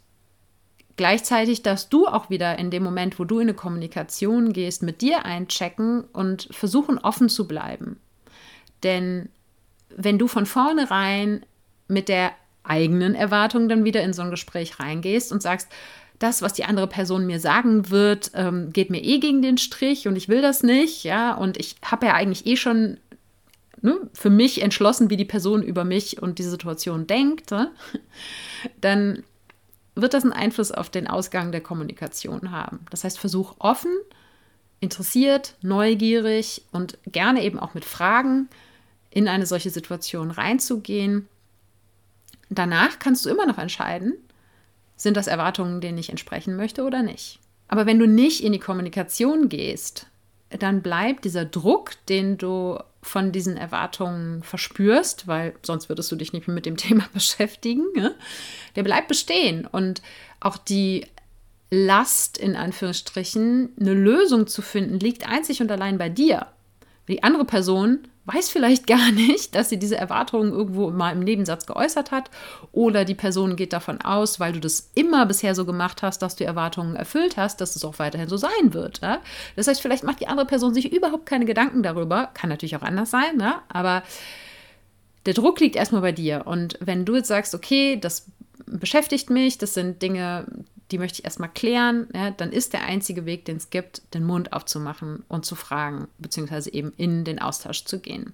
[0.97, 5.01] Gleichzeitig darfst du auch wieder in dem Moment, wo du in eine Kommunikation gehst, mit
[5.01, 7.99] dir einchecken und versuchen, offen zu bleiben.
[8.83, 9.29] Denn
[9.89, 11.45] wenn du von vornherein
[11.87, 12.31] mit der
[12.63, 15.69] eigenen Erwartung dann wieder in so ein Gespräch reingehst und sagst,
[16.19, 20.07] das, was die andere Person mir sagen wird, ähm, geht mir eh gegen den Strich
[20.07, 22.97] und ich will das nicht, ja, und ich habe ja eigentlich eh schon
[23.81, 27.71] ne, für mich entschlossen, wie die Person über mich und die Situation denkt, ne?
[28.81, 29.23] dann
[29.95, 32.85] wird das einen Einfluss auf den Ausgang der Kommunikation haben.
[32.89, 33.91] Das heißt, versuch offen,
[34.79, 38.49] interessiert, neugierig und gerne eben auch mit Fragen
[39.09, 41.27] in eine solche Situation reinzugehen.
[42.49, 44.13] Danach kannst du immer noch entscheiden,
[44.97, 47.39] sind das Erwartungen, denen ich entsprechen möchte oder nicht.
[47.67, 50.07] Aber wenn du nicht in die Kommunikation gehst,
[50.49, 56.33] dann bleibt dieser Druck, den du von diesen Erwartungen verspürst, weil sonst würdest du dich
[56.33, 58.15] nicht mehr mit dem Thema beschäftigen, ne?
[58.75, 59.67] der bleibt bestehen.
[59.67, 60.01] Und
[60.39, 61.05] auch die
[61.69, 66.47] Last, in Anführungsstrichen, eine Lösung zu finden, liegt einzig und allein bei dir.
[67.07, 71.65] Die andere Person weiß vielleicht gar nicht, dass sie diese Erwartungen irgendwo mal im Nebensatz
[71.65, 72.29] geäußert hat.
[72.71, 76.35] Oder die Person geht davon aus, weil du das immer bisher so gemacht hast, dass
[76.35, 79.01] du Erwartungen erfüllt hast, dass es auch weiterhin so sein wird.
[79.01, 79.21] Ja?
[79.55, 82.29] Das heißt, vielleicht macht die andere Person sich überhaupt keine Gedanken darüber.
[82.33, 83.63] Kann natürlich auch anders sein, ja?
[83.69, 84.03] aber
[85.25, 86.43] der Druck liegt erstmal bei dir.
[86.45, 88.27] Und wenn du jetzt sagst, okay, das
[88.65, 90.45] beschäftigt mich, das sind Dinge,
[90.91, 94.23] die möchte ich erstmal klären, ja, dann ist der einzige Weg, den es gibt, den
[94.23, 98.33] Mund aufzumachen und zu fragen, beziehungsweise eben in den Austausch zu gehen.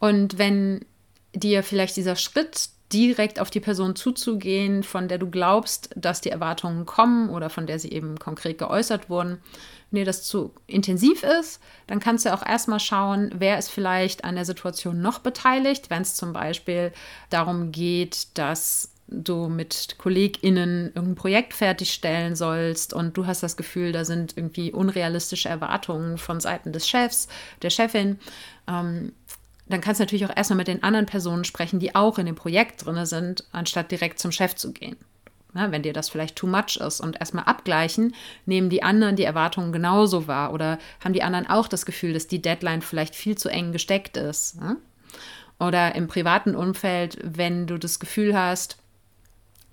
[0.00, 0.84] Und wenn
[1.32, 6.30] dir vielleicht dieser Schritt, direkt auf die Person zuzugehen, von der du glaubst, dass die
[6.30, 9.38] Erwartungen kommen oder von der sie eben konkret geäußert wurden,
[9.90, 14.24] wenn dir das zu intensiv ist, dann kannst du auch erstmal schauen, wer ist vielleicht
[14.24, 16.92] an der Situation noch beteiligt, wenn es zum Beispiel
[17.30, 23.92] darum geht, dass du mit KollegInnen irgendein Projekt fertigstellen sollst und du hast das Gefühl,
[23.92, 27.28] da sind irgendwie unrealistische Erwartungen von Seiten des Chefs,
[27.62, 28.18] der Chefin,
[28.66, 29.12] ähm,
[29.66, 32.34] dann kannst du natürlich auch erstmal mit den anderen Personen sprechen, die auch in dem
[32.34, 34.96] Projekt drin sind, anstatt direkt zum Chef zu gehen.
[35.54, 38.14] Ja, wenn dir das vielleicht too much ist und erstmal abgleichen,
[38.44, 42.26] nehmen die anderen die Erwartungen genauso wahr oder haben die anderen auch das Gefühl, dass
[42.26, 44.56] die Deadline vielleicht viel zu eng gesteckt ist.
[44.60, 44.76] Ja?
[45.60, 48.78] Oder im privaten Umfeld, wenn du das Gefühl hast,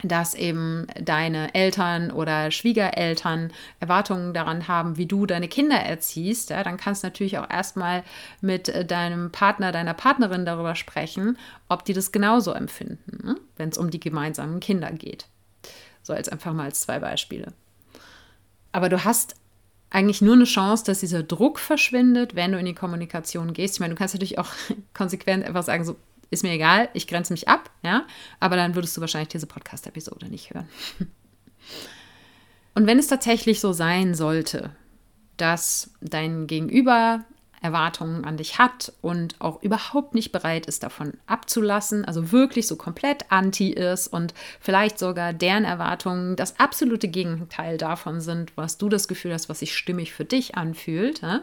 [0.04, 6.64] dass eben deine Eltern oder Schwiegereltern Erwartungen daran haben, wie du deine Kinder erziehst, ja,
[6.64, 8.04] dann kannst du natürlich auch erstmal
[8.42, 11.38] mit äh, deinem Partner, deiner Partnerin darüber sprechen,
[11.70, 13.36] ob die das genauso empfinden, ne?
[13.58, 15.28] wenn es um die gemeinsamen Kinder geht.
[16.04, 17.54] So als einfach mal als zwei Beispiele.
[18.72, 19.36] Aber du hast
[19.92, 23.76] eigentlich nur eine Chance, dass dieser Druck verschwindet, wenn du in die Kommunikation gehst.
[23.76, 24.50] Ich meine, du kannst natürlich auch
[24.94, 25.98] konsequent einfach sagen, so,
[26.32, 28.08] ist mir egal, ich grenze mich ab, ja,
[28.40, 30.68] aber dann würdest du wahrscheinlich diese Podcast-Episode nicht hören.
[32.74, 34.72] Und wenn es tatsächlich so sein sollte,
[35.38, 37.26] dass dein Gegenüber
[37.62, 42.76] Erwartungen an dich hat und auch überhaupt nicht bereit ist, davon abzulassen, also wirklich so
[42.76, 48.90] komplett anti ist und vielleicht sogar deren Erwartungen das absolute Gegenteil davon sind, was du
[48.90, 51.42] das Gefühl hast, was sich stimmig für dich anfühlt, ja,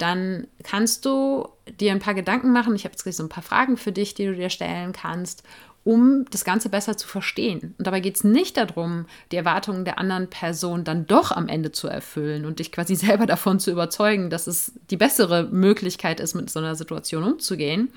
[0.00, 2.74] dann kannst du dir ein paar Gedanken machen.
[2.74, 5.42] Ich habe jetzt gleich so ein paar Fragen für dich, die du dir stellen kannst,
[5.82, 7.74] um das Ganze besser zu verstehen.
[7.78, 11.72] Und dabei geht es nicht darum, die Erwartungen der anderen Person dann doch am Ende
[11.72, 16.34] zu erfüllen und dich quasi selber davon zu überzeugen, dass es die bessere Möglichkeit ist,
[16.34, 17.90] mit so einer Situation umzugehen.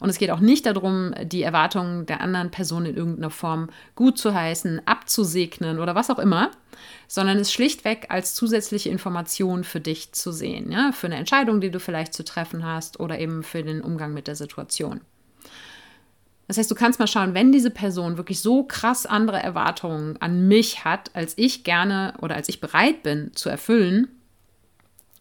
[0.00, 4.18] Und es geht auch nicht darum, die Erwartungen der anderen Person in irgendeiner Form gut
[4.18, 6.50] zu heißen, abzusegnen oder was auch immer,
[7.06, 10.92] sondern es schlichtweg als zusätzliche Information für dich zu sehen, ja?
[10.92, 14.26] für eine Entscheidung, die du vielleicht zu treffen hast oder eben für den Umgang mit
[14.26, 15.00] der Situation.
[16.48, 20.46] Das heißt, du kannst mal schauen, wenn diese Person wirklich so krass andere Erwartungen an
[20.46, 24.08] mich hat, als ich gerne oder als ich bereit bin zu erfüllen,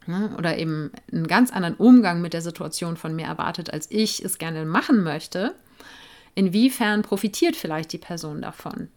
[0.06, 4.24] ne, oder eben einen ganz anderen Umgang mit der Situation von mir erwartet, als ich
[4.24, 5.56] es gerne machen möchte,
[6.36, 8.90] inwiefern profitiert vielleicht die Person davon?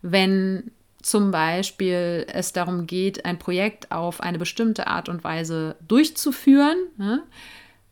[0.00, 0.70] Wenn
[1.02, 7.22] zum Beispiel es darum geht, ein Projekt auf eine bestimmte Art und Weise durchzuführen, ne,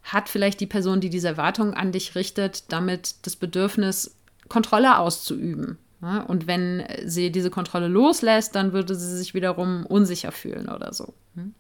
[0.03, 4.17] hat vielleicht die Person, die diese Erwartung an dich richtet, damit das Bedürfnis,
[4.49, 5.79] Kontrolle auszuüben.
[6.27, 11.15] Und wenn sie diese Kontrolle loslässt, dann würde sie sich wiederum unsicher fühlen oder so.
[11.37, 11.55] Hm?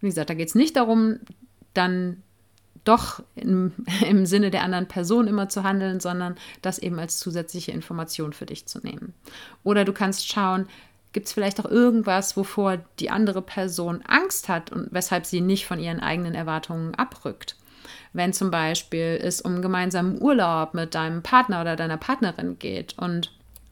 [0.00, 1.20] Wie gesagt, da geht es nicht darum,
[1.72, 2.22] dann
[2.82, 3.72] doch im,
[4.08, 8.46] im Sinne der anderen Person immer zu handeln, sondern das eben als zusätzliche Information für
[8.46, 9.14] dich zu nehmen.
[9.62, 10.66] Oder du kannst schauen,
[11.12, 15.66] Gibt es vielleicht auch irgendwas, wovor die andere Person Angst hat und weshalb sie nicht
[15.66, 17.56] von ihren eigenen Erwartungen abrückt?
[18.12, 23.30] Wenn zum Beispiel es um gemeinsamen Urlaub mit deinem Partner oder deiner Partnerin geht und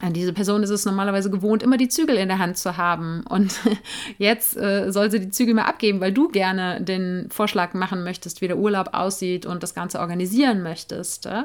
[0.09, 3.22] diese Person ist es normalerweise gewohnt, immer die Zügel in der Hand zu haben.
[3.29, 3.61] Und
[4.18, 8.40] jetzt äh, soll sie die Zügel mal abgeben, weil du gerne den Vorschlag machen möchtest,
[8.40, 11.26] wie der Urlaub aussieht und das Ganze organisieren möchtest.
[11.26, 11.42] Äh?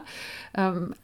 [0.55, 0.95] Ähm,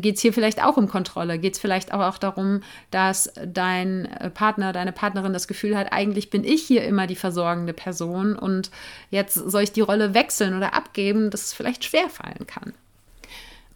[0.00, 1.38] geht es hier vielleicht auch um Kontrolle?
[1.38, 6.30] Geht es vielleicht aber auch darum, dass dein Partner, deine Partnerin das Gefühl hat, eigentlich
[6.30, 8.70] bin ich hier immer die versorgende Person und
[9.10, 12.72] jetzt soll ich die Rolle wechseln oder abgeben, dass es vielleicht schwer fallen kann.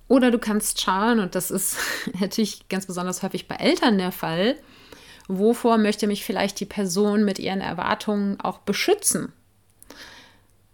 [0.08, 1.78] Oder du kannst schauen, und das ist
[2.20, 4.56] natürlich ganz besonders häufig bei Eltern der Fall,
[5.28, 9.32] wovor möchte mich vielleicht die Person mit ihren Erwartungen auch beschützen?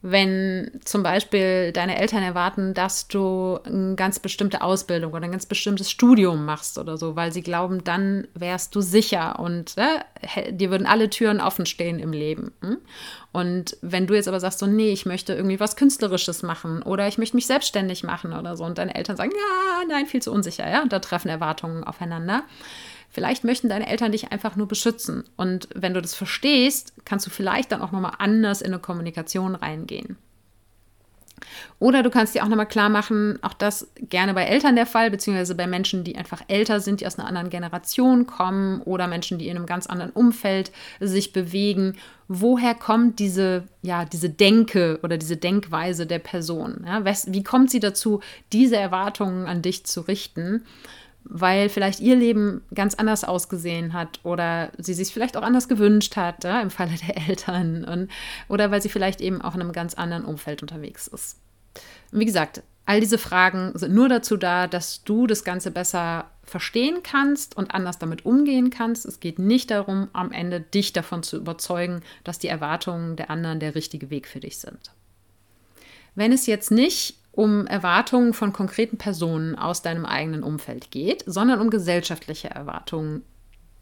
[0.03, 5.47] Wenn zum Beispiel deine Eltern erwarten, dass du eine ganz bestimmte Ausbildung oder ein ganz
[5.47, 10.71] bestimmtes Studium machst oder so, weil sie glauben, dann wärst du sicher und äh, dir
[10.71, 12.53] würden alle Türen offen stehen im Leben.
[12.63, 12.79] Hm?
[13.31, 17.07] Und wenn du jetzt aber sagst, so, nee, ich möchte irgendwie was Künstlerisches machen oder
[17.07, 20.33] ich möchte mich selbstständig machen oder so und deine Eltern sagen, ja, nein, viel zu
[20.33, 22.43] unsicher, ja, und da treffen Erwartungen aufeinander
[23.13, 25.25] Vielleicht möchten deine Eltern dich einfach nur beschützen.
[25.37, 29.55] Und wenn du das verstehst, kannst du vielleicht dann auch nochmal anders in eine Kommunikation
[29.55, 30.17] reingehen.
[31.79, 35.11] Oder du kannst dir auch nochmal klar machen, auch das gerne bei Eltern der Fall,
[35.11, 39.39] beziehungsweise bei Menschen, die einfach älter sind, die aus einer anderen Generation kommen oder Menschen,
[39.39, 40.71] die in einem ganz anderen Umfeld
[41.01, 41.97] sich bewegen.
[42.29, 46.85] Woher kommt diese, ja, diese Denke oder diese Denkweise der Person?
[46.87, 48.21] Ja, wie kommt sie dazu,
[48.53, 50.65] diese Erwartungen an dich zu richten?
[51.25, 56.17] Weil vielleicht ihr Leben ganz anders ausgesehen hat oder sie sich vielleicht auch anders gewünscht
[56.17, 58.11] hat, ja, im Falle der Eltern, und,
[58.49, 61.39] oder weil sie vielleicht eben auch in einem ganz anderen Umfeld unterwegs ist.
[62.11, 66.31] Und wie gesagt, all diese Fragen sind nur dazu da, dass du das Ganze besser
[66.45, 69.07] verstehen kannst und anders damit umgehen kannst.
[69.07, 73.61] Es geht nicht darum, am Ende dich davon zu überzeugen, dass die Erwartungen der anderen
[73.61, 74.93] der richtige Weg für dich sind.
[76.15, 81.61] Wenn es jetzt nicht um Erwartungen von konkreten Personen aus deinem eigenen Umfeld geht, sondern
[81.61, 83.23] um gesellschaftliche Erwartungen,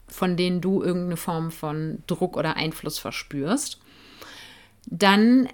[0.07, 3.79] von denen du irgendeine Form von Druck oder Einfluss verspürst,
[4.87, 5.47] dann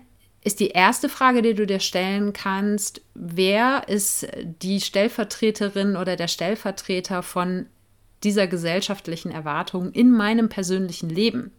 [0.44, 4.28] ist die erste Frage, die du dir stellen kannst, wer ist
[4.62, 7.66] die Stellvertreterin oder der Stellvertreter von
[8.24, 11.52] dieser gesellschaftlichen Erwartung in meinem persönlichen Leben?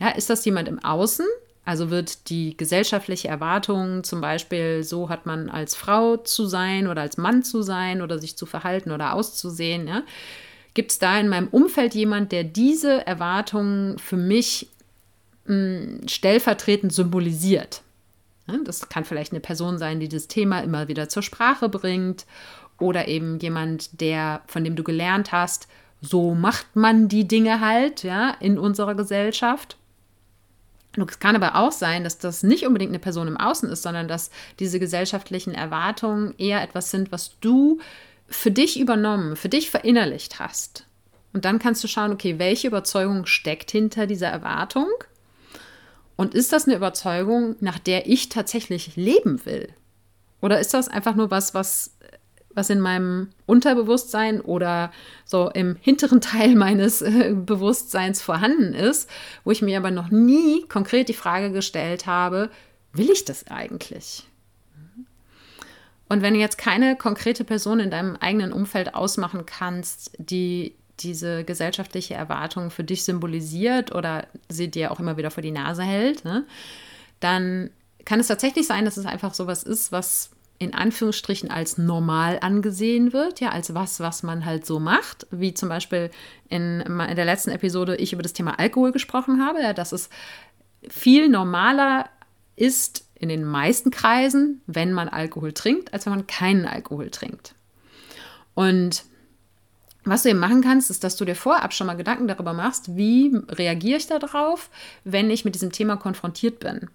[0.00, 1.26] Ja, ist das jemand im Außen,
[1.68, 7.02] also wird die gesellschaftliche Erwartung zum Beispiel, so hat man als Frau zu sein oder
[7.02, 10.02] als Mann zu sein oder sich zu verhalten oder auszusehen, ja,
[10.72, 14.70] gibt es da in meinem Umfeld jemand, der diese Erwartungen für mich
[15.44, 17.82] mh, hm, stellvertretend symbolisiert?
[18.64, 22.24] Das kann vielleicht eine Person sein, die das Thema immer wieder zur Sprache bringt
[22.80, 25.68] oder eben jemand, der von dem du gelernt hast,
[26.00, 29.76] so macht man die Dinge halt, ja, in unserer Gesellschaft.
[31.06, 34.08] Es kann aber auch sein, dass das nicht unbedingt eine Person im Außen ist, sondern
[34.08, 37.78] dass diese gesellschaftlichen Erwartungen eher etwas sind, was du
[38.28, 40.84] für dich übernommen, für dich verinnerlicht hast.
[41.32, 44.88] Und dann kannst du schauen, okay, welche Überzeugung steckt hinter dieser Erwartung?
[46.16, 49.68] Und ist das eine Überzeugung, nach der ich tatsächlich leben will?
[50.40, 51.96] Oder ist das einfach nur was, was,
[52.58, 54.92] was in meinem Unterbewusstsein oder
[55.24, 59.08] so im hinteren Teil meines äh, Bewusstseins vorhanden ist,
[59.44, 62.50] wo ich mir aber noch nie konkret die Frage gestellt habe,
[62.92, 64.26] will ich das eigentlich?
[66.08, 71.44] Und wenn du jetzt keine konkrete Person in deinem eigenen Umfeld ausmachen kannst, die diese
[71.44, 76.24] gesellschaftliche Erwartung für dich symbolisiert oder sie dir auch immer wieder vor die Nase hält,
[76.24, 76.44] ne,
[77.20, 77.70] dann
[78.04, 83.12] kann es tatsächlich sein, dass es einfach sowas ist, was in Anführungsstrichen als normal angesehen
[83.12, 86.10] wird, ja, als was, was man halt so macht, wie zum Beispiel
[86.48, 90.10] in, in der letzten Episode ich über das Thema Alkohol gesprochen habe, ja, dass es
[90.88, 92.08] viel normaler
[92.56, 97.54] ist in den meisten Kreisen, wenn man Alkohol trinkt, als wenn man keinen Alkohol trinkt.
[98.54, 99.04] Und
[100.04, 102.96] was du eben machen kannst, ist, dass du dir vorab schon mal Gedanken darüber machst,
[102.96, 104.70] wie reagiere ich darauf,
[105.04, 106.88] wenn ich mit diesem Thema konfrontiert bin.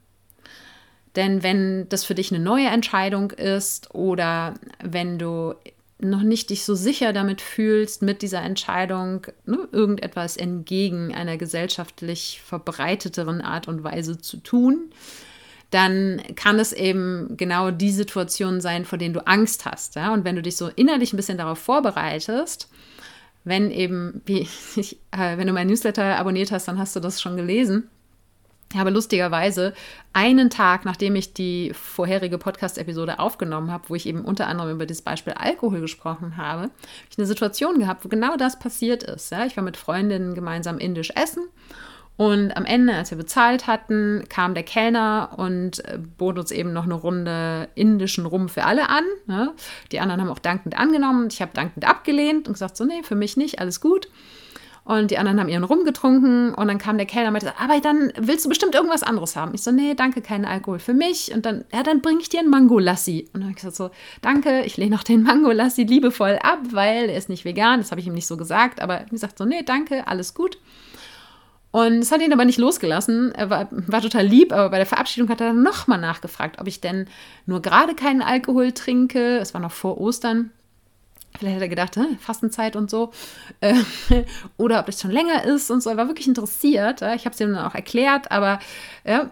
[1.15, 5.53] Denn wenn das für dich eine neue Entscheidung ist oder wenn du
[5.99, 12.41] noch nicht dich so sicher damit fühlst, mit dieser Entscheidung ne, irgendetwas entgegen einer gesellschaftlich
[12.43, 14.91] verbreiteteren Art und Weise zu tun,
[15.69, 19.95] dann kann es eben genau die Situation sein, vor denen du Angst hast.
[19.95, 20.13] Ja?
[20.13, 22.69] Und wenn du dich so innerlich ein bisschen darauf vorbereitest,
[23.43, 27.21] wenn eben, wie ich, äh, wenn du mein Newsletter abonniert hast, dann hast du das
[27.21, 27.89] schon gelesen.
[28.73, 29.73] Ich habe lustigerweise
[30.13, 34.87] einen Tag, nachdem ich die vorherige Podcast-Episode aufgenommen habe, wo ich eben unter anderem über
[34.87, 36.71] das Beispiel Alkohol gesprochen habe, habe
[37.09, 39.31] ich eine Situation gehabt, wo genau das passiert ist.
[39.31, 39.45] Ja?
[39.45, 41.43] Ich war mit Freundinnen gemeinsam indisch essen
[42.15, 46.71] und am Ende, als wir bezahlt hatten, kam der Kellner und äh, bot uns eben
[46.71, 49.03] noch eine Runde indischen Rum für alle an.
[49.25, 49.53] Ne?
[49.91, 51.27] Die anderen haben auch dankend angenommen.
[51.31, 54.09] Ich habe dankend abgelehnt und gesagt, so, nee, für mich nicht, alles gut.
[54.85, 57.79] Und die anderen haben ihren Rum getrunken und dann kam der Kellner und meinte, aber
[57.79, 59.53] dann willst du bestimmt irgendwas anderes haben.
[59.53, 61.33] Ich so, nee, danke, keinen Alkohol für mich.
[61.33, 63.29] Und dann, ja, dann bringe ich dir einen Mango-Lassi.
[63.33, 63.91] Und dann habe ich gesagt so,
[64.21, 67.79] danke, ich lehne auch den Mango-Lassi liebevoll ab, weil er ist nicht vegan.
[67.79, 70.57] Das habe ich ihm nicht so gesagt, aber ich gesagt so, nee, danke, alles gut.
[71.71, 73.33] Und es hat ihn aber nicht losgelassen.
[73.33, 76.67] Er war, war total lieb, aber bei der Verabschiedung hat er dann nochmal nachgefragt, ob
[76.67, 77.07] ich denn
[77.45, 79.37] nur gerade keinen Alkohol trinke.
[79.37, 80.51] Es war noch vor Ostern.
[81.37, 83.11] Vielleicht hat er gedacht, Fastenzeit und so.
[83.59, 83.75] Äh,
[84.57, 85.89] oder ob das schon länger ist und so.
[85.89, 87.01] Er war wirklich interessiert.
[87.01, 88.59] Ich habe es ihm dann auch erklärt, aber
[89.05, 89.31] ja,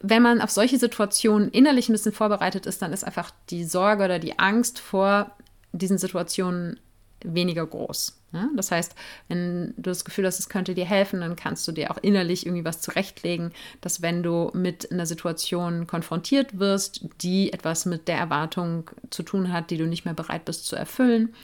[0.00, 4.04] wenn man auf solche Situationen innerlich ein bisschen vorbereitet ist, dann ist einfach die Sorge
[4.04, 5.32] oder die Angst vor
[5.72, 6.80] diesen Situationen
[7.24, 8.18] weniger groß.
[8.32, 8.48] Ja?
[8.56, 8.94] Das heißt,
[9.28, 12.46] wenn du das Gefühl hast, es könnte dir helfen, dann kannst du dir auch innerlich
[12.46, 18.18] irgendwie was zurechtlegen, dass wenn du mit einer Situation konfrontiert wirst, die etwas mit der
[18.18, 21.34] Erwartung zu tun hat, die du nicht mehr bereit bist zu erfüllen,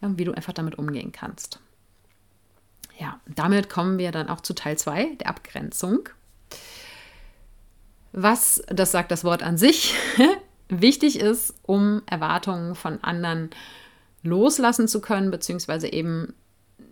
[0.00, 1.60] wie du einfach damit umgehen kannst.
[2.98, 6.08] Ja, damit kommen wir dann auch zu Teil 2, der Abgrenzung.
[8.12, 9.94] Was, das sagt das Wort an sich,
[10.68, 13.56] wichtig ist, um Erwartungen von anderen zu
[14.22, 16.34] loslassen zu können, beziehungsweise eben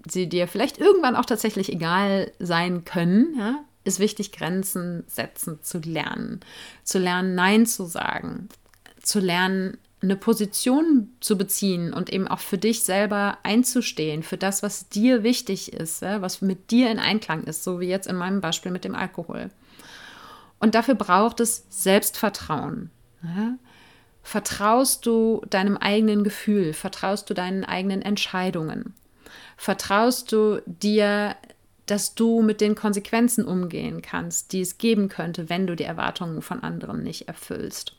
[0.09, 5.79] sie dir vielleicht irgendwann auch tatsächlich egal sein können, ja, ist wichtig, Grenzen setzen zu
[5.79, 6.41] lernen.
[6.83, 8.49] Zu lernen, Nein zu sagen.
[9.01, 14.63] Zu lernen, eine Position zu beziehen und eben auch für dich selber einzustehen, für das,
[14.63, 18.17] was dir wichtig ist, ja, was mit dir in Einklang ist, so wie jetzt in
[18.17, 19.51] meinem Beispiel mit dem Alkohol.
[20.59, 22.91] Und dafür braucht es Selbstvertrauen.
[23.23, 23.57] Ja.
[24.27, 26.73] Vertraust du deinem eigenen Gefühl?
[26.73, 28.93] Vertraust du deinen eigenen Entscheidungen?
[29.57, 31.37] Vertraust du dir,
[31.87, 36.43] dass du mit den Konsequenzen umgehen kannst, die es geben könnte, wenn du die Erwartungen
[36.43, 37.93] von anderen nicht erfüllst?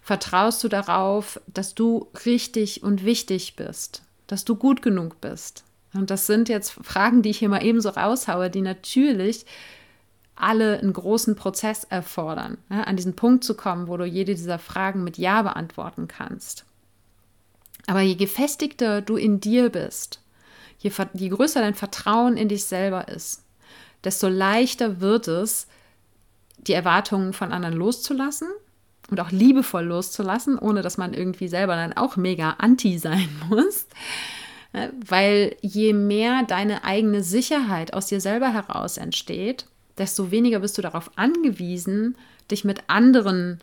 [0.00, 5.62] Vertraust du darauf, dass du richtig und wichtig bist, dass du gut genug bist?
[5.92, 9.44] Und das sind jetzt Fragen, die ich hier mal ebenso raushaue, die natürlich
[10.36, 14.58] alle einen großen Prozess erfordern, ja, an diesen Punkt zu kommen, wo du jede dieser
[14.58, 16.64] Fragen mit Ja beantworten kannst.
[17.86, 20.20] Aber je gefestigter du in dir bist,
[20.78, 23.44] je, je größer dein Vertrauen in dich selber ist,
[24.04, 25.66] desto leichter wird es,
[26.58, 28.48] die Erwartungen von anderen loszulassen
[29.10, 33.86] und auch liebevoll loszulassen, ohne dass man irgendwie selber dann auch mega anti sein muss.
[35.06, 39.66] Weil je mehr deine eigene Sicherheit aus dir selber heraus entsteht,
[39.98, 42.16] desto weniger bist du darauf angewiesen,
[42.50, 43.60] dich mit anderen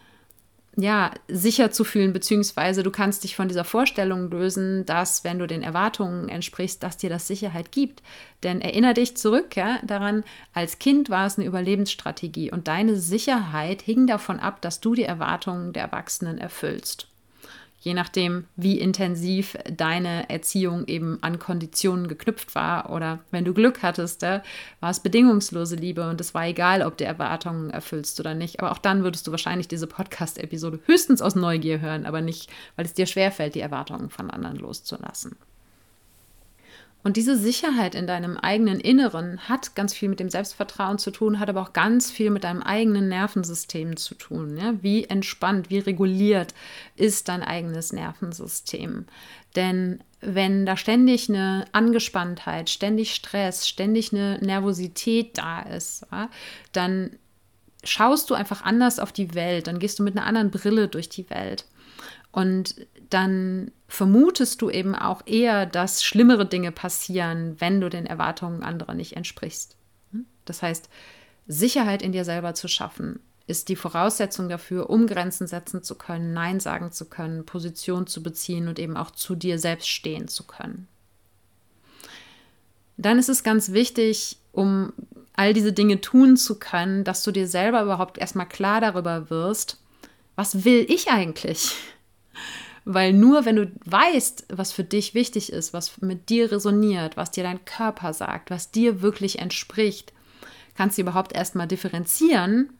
[0.76, 5.46] ja, sicher zu fühlen, beziehungsweise du kannst dich von dieser Vorstellung lösen, dass, wenn du
[5.46, 8.02] den Erwartungen entsprichst, dass dir das Sicherheit gibt.
[8.42, 10.24] Denn erinnere dich zurück ja, daran,
[10.54, 15.04] als Kind war es eine Überlebensstrategie und deine Sicherheit hing davon ab, dass du die
[15.04, 17.08] Erwartungen der Erwachsenen erfüllst
[17.84, 22.90] je nachdem, wie intensiv deine Erziehung eben an Konditionen geknüpft war.
[22.92, 24.42] Oder wenn du Glück hattest, war
[24.82, 28.62] es bedingungslose Liebe und es war egal, ob du Erwartungen erfüllst oder nicht.
[28.62, 32.86] Aber auch dann würdest du wahrscheinlich diese Podcast-Episode höchstens aus Neugier hören, aber nicht, weil
[32.86, 35.36] es dir schwerfällt, die Erwartungen von anderen loszulassen.
[37.04, 41.40] Und diese Sicherheit in deinem eigenen Inneren hat ganz viel mit dem Selbstvertrauen zu tun,
[41.40, 44.58] hat aber auch ganz viel mit deinem eigenen Nervensystem zu tun.
[44.58, 44.76] Ja?
[44.82, 46.54] Wie entspannt, wie reguliert
[46.96, 49.06] ist dein eigenes Nervensystem?
[49.58, 56.30] Denn wenn da ständig eine Angespanntheit, ständig Stress, ständig eine Nervosität da ist, ja,
[56.72, 57.18] dann
[57.84, 61.10] schaust du einfach anders auf die Welt, dann gehst du mit einer anderen Brille durch
[61.10, 61.66] die Welt.
[62.34, 62.76] Und
[63.12, 68.96] dann vermutest du eben auch eher, dass schlimmere Dinge passieren, wenn du den Erwartungen anderer
[68.96, 69.78] nicht entsprichst.
[70.12, 70.26] Hm?
[70.44, 70.90] Das heißt,
[71.48, 76.34] Sicherheit in dir selber zu schaffen, ist die Voraussetzung dafür, um Grenzen setzen zu können,
[76.34, 80.46] Nein sagen zu können, Position zu beziehen und eben auch zu dir selbst stehen zu
[80.46, 80.88] können.
[82.98, 84.92] Dann ist es ganz wichtig, um
[85.34, 89.80] all diese Dinge tun zu können, dass du dir selber überhaupt erstmal klar darüber wirst,
[90.36, 91.76] was will ich eigentlich?
[92.86, 97.32] Weil nur wenn du weißt, was für dich wichtig ist, was mit dir resoniert, was
[97.32, 100.12] dir dein Körper sagt, was dir wirklich entspricht,
[100.76, 102.74] kannst du überhaupt erstmal differenzieren,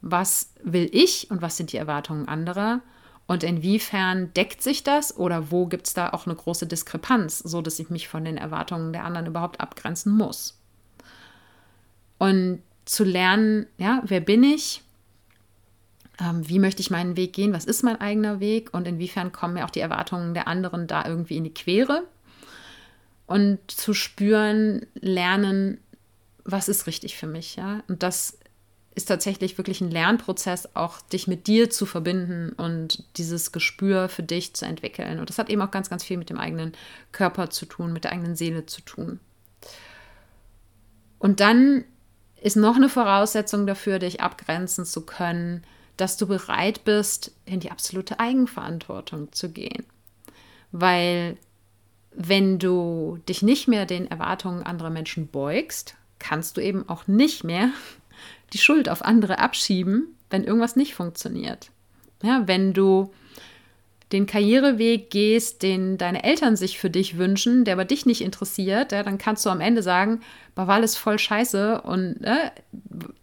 [0.00, 2.80] was will ich und was sind die Erwartungen anderer
[3.26, 7.62] und inwiefern deckt sich das oder wo gibt es da auch eine große Diskrepanz, so
[7.62, 10.58] dass ich mich von den Erwartungen der anderen überhaupt abgrenzen muss.
[12.18, 14.82] Und zu lernen, ja, wer bin ich?
[16.22, 19.54] Ähm, wie möchte ich meinen Weg gehen, was ist mein eigener Weg und inwiefern kommen
[19.54, 22.04] mir auch die Erwartungen der anderen da irgendwie in die Quere.
[23.26, 25.78] Und zu spüren, lernen,
[26.44, 27.82] was ist richtig für mich, ja.
[27.88, 28.38] Und das
[28.94, 34.22] ist tatsächlich wirklich ein Lernprozess, auch dich mit dir zu verbinden und dieses Gespür für
[34.22, 35.18] dich zu entwickeln.
[35.18, 36.72] Und das hat eben auch ganz, ganz viel mit dem eigenen
[37.10, 39.18] Körper zu tun, mit der eigenen Seele zu tun.
[41.18, 41.84] Und dann
[42.42, 45.62] ist noch eine Voraussetzung dafür, dich abgrenzen zu können,
[45.96, 49.84] dass du bereit bist, in die absolute Eigenverantwortung zu gehen.
[50.70, 51.36] Weil
[52.14, 57.44] wenn du dich nicht mehr den Erwartungen anderer Menschen beugst, kannst du eben auch nicht
[57.44, 57.70] mehr
[58.52, 61.70] die Schuld auf andere abschieben, wenn irgendwas nicht funktioniert.
[62.22, 63.12] Ja, wenn du
[64.12, 68.92] den Karriereweg gehst, den deine Eltern sich für dich wünschen, der aber dich nicht interessiert,
[68.92, 70.20] ja, dann kannst du am Ende sagen,
[70.54, 72.50] war alles voll scheiße und äh,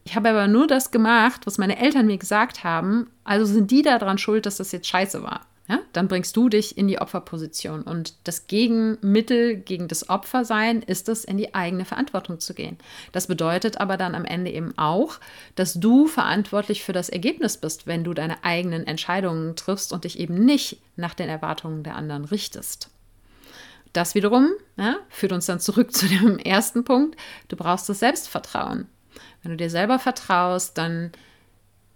[0.04, 3.84] ich habe aber nur das gemacht, was meine Eltern mir gesagt haben, also sind die
[3.84, 7.84] daran schuld, dass das jetzt scheiße war ja, dann bringst du dich in die Opferposition.
[7.84, 12.80] Und das Gegenmittel gegen das Opfersein ist es, in die eigene Verantwortung zu gehen.
[13.12, 15.20] Das bedeutet aber dann am Ende eben auch,
[15.54, 20.20] dass du verantwortlich für das Ergebnis bist, wenn du deine eigenen Entscheidungen triffst und dich
[20.20, 22.90] eben nicht nach den Erwartungen der anderen richtest.
[23.94, 27.16] Das wiederum ja, führt uns dann zurück zu dem ersten Punkt.
[27.48, 28.88] Du brauchst das Selbstvertrauen.
[29.44, 31.12] Wenn du dir selber vertraust, dann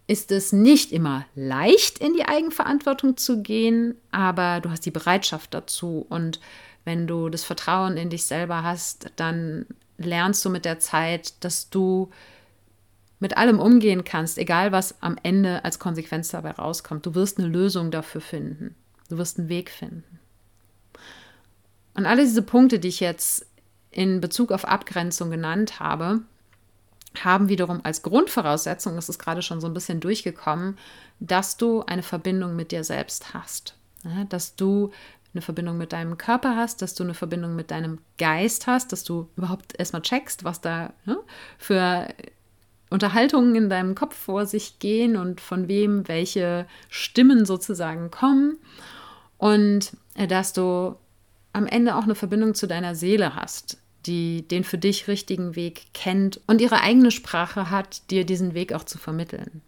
[0.07, 5.53] ist es nicht immer leicht, in die Eigenverantwortung zu gehen, aber du hast die Bereitschaft
[5.53, 6.05] dazu.
[6.09, 6.39] Und
[6.83, 9.65] wenn du das Vertrauen in dich selber hast, dann
[9.97, 12.09] lernst du mit der Zeit, dass du
[13.19, 17.05] mit allem umgehen kannst, egal was am Ende als Konsequenz dabei rauskommt.
[17.05, 18.75] Du wirst eine Lösung dafür finden.
[19.09, 20.19] Du wirst einen Weg finden.
[21.93, 23.45] Und alle diese Punkte, die ich jetzt
[23.91, 26.21] in Bezug auf Abgrenzung genannt habe,
[27.21, 30.77] haben wiederum als Grundvoraussetzung, das ist gerade schon so ein bisschen durchgekommen,
[31.19, 33.75] dass du eine Verbindung mit dir selbst hast.
[34.29, 34.91] Dass du
[35.33, 39.03] eine Verbindung mit deinem Körper hast, dass du eine Verbindung mit deinem Geist hast, dass
[39.03, 41.17] du überhaupt erstmal checkst, was da ne,
[41.57, 42.07] für
[42.89, 48.59] Unterhaltungen in deinem Kopf vor sich gehen und von wem welche Stimmen sozusagen kommen.
[49.37, 50.95] Und äh, dass du
[51.53, 55.93] am Ende auch eine Verbindung zu deiner Seele hast, die den für dich richtigen Weg
[55.93, 59.61] kennt und ihre eigene Sprache hat, dir diesen Weg auch zu vermitteln.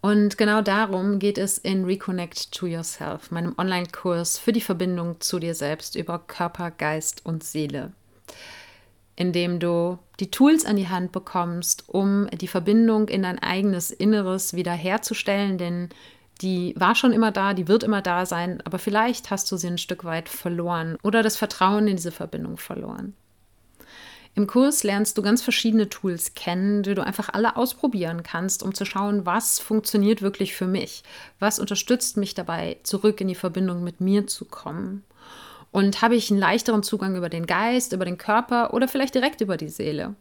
[0.00, 5.38] Und genau darum geht es in Reconnect to Yourself, meinem Online-Kurs für die Verbindung zu
[5.38, 7.92] dir selbst über Körper, Geist und Seele,
[9.16, 13.90] in dem du die Tools an die Hand bekommst, um die Verbindung in dein eigenes
[13.90, 15.88] Inneres wiederherzustellen, denn
[16.40, 19.68] Die war schon immer da, die wird immer da sein, aber vielleicht hast du sie
[19.68, 23.14] ein Stück weit verloren oder das Vertrauen in diese Verbindung verloren.
[24.36, 28.74] Im Kurs lernst du ganz verschiedene Tools kennen, die du einfach alle ausprobieren kannst, um
[28.74, 31.04] zu schauen, was funktioniert wirklich für mich,
[31.38, 35.04] was unterstützt mich dabei, zurück in die Verbindung mit mir zu kommen.
[35.70, 39.40] Und habe ich einen leichteren Zugang über den Geist, über den Körper oder vielleicht direkt
[39.40, 40.16] über die Seele?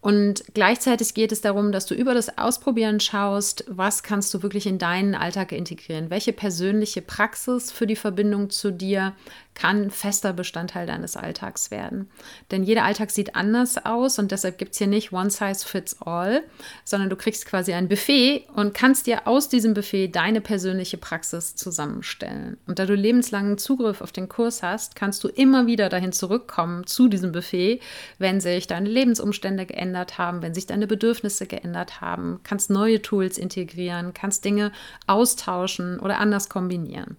[0.00, 4.66] Und gleichzeitig geht es darum, dass du über das Ausprobieren schaust, was kannst du wirklich
[4.66, 9.14] in deinen Alltag integrieren, welche persönliche Praxis für die Verbindung zu dir
[9.54, 12.10] kann fester Bestandteil deines Alltags werden.
[12.50, 16.00] Denn jeder Alltag sieht anders aus und deshalb gibt es hier nicht One Size Fits
[16.00, 16.42] All,
[16.84, 21.56] sondern du kriegst quasi ein Buffet und kannst dir aus diesem Buffet deine persönliche Praxis
[21.56, 22.56] zusammenstellen.
[22.66, 26.86] Und da du lebenslangen Zugriff auf den Kurs hast, kannst du immer wieder dahin zurückkommen
[26.86, 27.80] zu diesem Buffet,
[28.18, 33.36] wenn sich deine Lebensumstände geändert haben, wenn sich deine Bedürfnisse geändert haben, kannst neue Tools
[33.36, 34.72] integrieren, kannst Dinge
[35.06, 37.16] austauschen oder anders kombinieren.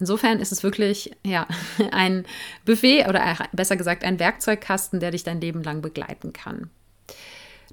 [0.00, 1.46] Insofern ist es wirklich ja,
[1.92, 2.24] ein
[2.64, 3.22] Buffet oder
[3.52, 6.70] besser gesagt ein Werkzeugkasten, der dich dein Leben lang begleiten kann.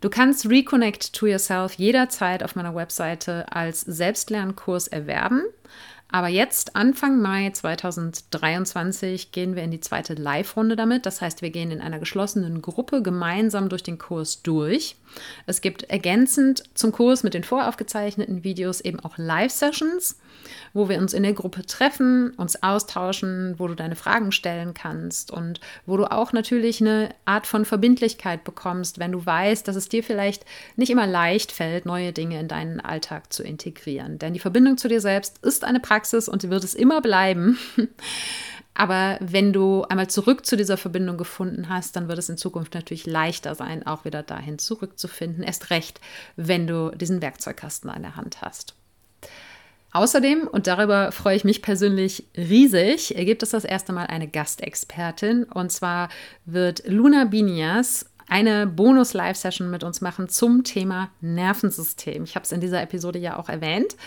[0.02, 5.44] Du kannst Reconnect to Yourself jederzeit auf meiner Webseite als Selbstlernkurs erwerben.
[6.12, 11.06] Aber jetzt, Anfang Mai 2023, gehen wir in die zweite Live-Runde damit.
[11.06, 14.98] Das heißt, wir gehen in einer geschlossenen Gruppe gemeinsam durch den Kurs durch.
[15.46, 20.18] Es gibt ergänzend zum Kurs mit den voraufgezeichneten Videos eben auch Live-Sessions
[20.74, 25.32] wo wir uns in der Gruppe treffen, uns austauschen, wo du deine Fragen stellen kannst
[25.32, 29.90] und wo du auch natürlich eine Art von Verbindlichkeit bekommst, wenn du weißt, dass es
[29.90, 30.46] dir vielleicht
[30.76, 34.20] nicht immer leicht fällt, neue Dinge in deinen Alltag zu integrieren.
[34.20, 37.58] Denn die Verbindung zu dir selbst ist eine Praxis und sie wird es immer bleiben.
[38.74, 42.74] Aber wenn du einmal zurück zu dieser Verbindung gefunden hast, dann wird es in Zukunft
[42.74, 45.44] natürlich leichter sein, auch wieder dahin zurückzufinden.
[45.44, 46.00] Erst recht,
[46.38, 48.76] wenn du diesen Werkzeugkasten an der Hand hast.
[49.94, 55.44] Außerdem, und darüber freue ich mich persönlich riesig, gibt es das erste Mal eine Gastexpertin.
[55.44, 56.08] Und zwar
[56.46, 62.24] wird Luna Binias eine Bonus-Live-Session mit uns machen zum Thema Nervensystem.
[62.24, 63.98] Ich habe es in dieser Episode ja auch erwähnt.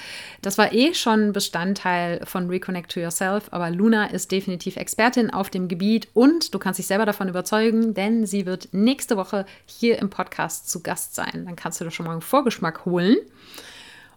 [0.40, 5.50] Das war eh schon Bestandteil von Reconnect to Yourself, aber Luna ist definitiv Expertin auf
[5.50, 9.98] dem Gebiet und du kannst dich selber davon überzeugen, denn sie wird nächste Woche hier
[9.98, 11.44] im Podcast zu Gast sein.
[11.44, 13.18] Dann kannst du dir schon mal einen Vorgeschmack holen.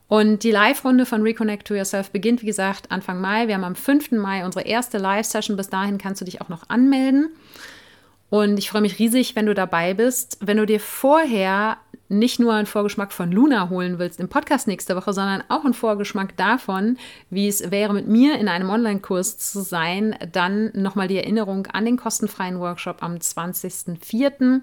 [0.07, 3.49] Und die Live-Runde von Reconnect to Yourself beginnt, wie gesagt, Anfang Mai.
[3.49, 4.11] Wir haben am 5.
[4.11, 5.57] Mai unsere erste Live-Session.
[5.57, 7.29] Bis dahin kannst du dich auch noch anmelden.
[8.29, 10.37] Und ich freue mich riesig, wenn du dabei bist.
[10.41, 11.77] Wenn du dir vorher
[12.09, 15.73] nicht nur einen Vorgeschmack von Luna holen willst im Podcast nächste Woche, sondern auch einen
[15.73, 16.97] Vorgeschmack davon,
[17.29, 21.85] wie es wäre, mit mir in einem Online-Kurs zu sein, dann nochmal die Erinnerung an
[21.85, 24.61] den kostenfreien Workshop am 20.04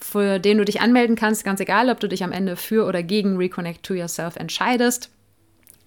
[0.00, 3.04] für den du dich anmelden kannst, ganz egal, ob du dich am Ende für oder
[3.04, 5.10] gegen Reconnect to Yourself entscheidest.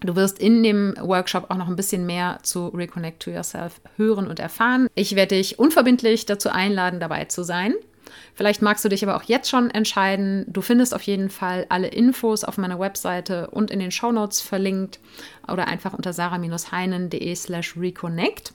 [0.01, 4.27] Du wirst in dem Workshop auch noch ein bisschen mehr zu Reconnect to Yourself hören
[4.27, 4.87] und erfahren.
[4.95, 7.73] Ich werde dich unverbindlich dazu einladen, dabei zu sein.
[8.33, 10.45] Vielleicht magst du dich aber auch jetzt schon entscheiden.
[10.47, 14.99] Du findest auf jeden Fall alle Infos auf meiner Webseite und in den Shownotes verlinkt
[15.51, 18.53] oder einfach unter sarah-heinen.de slash reconnect.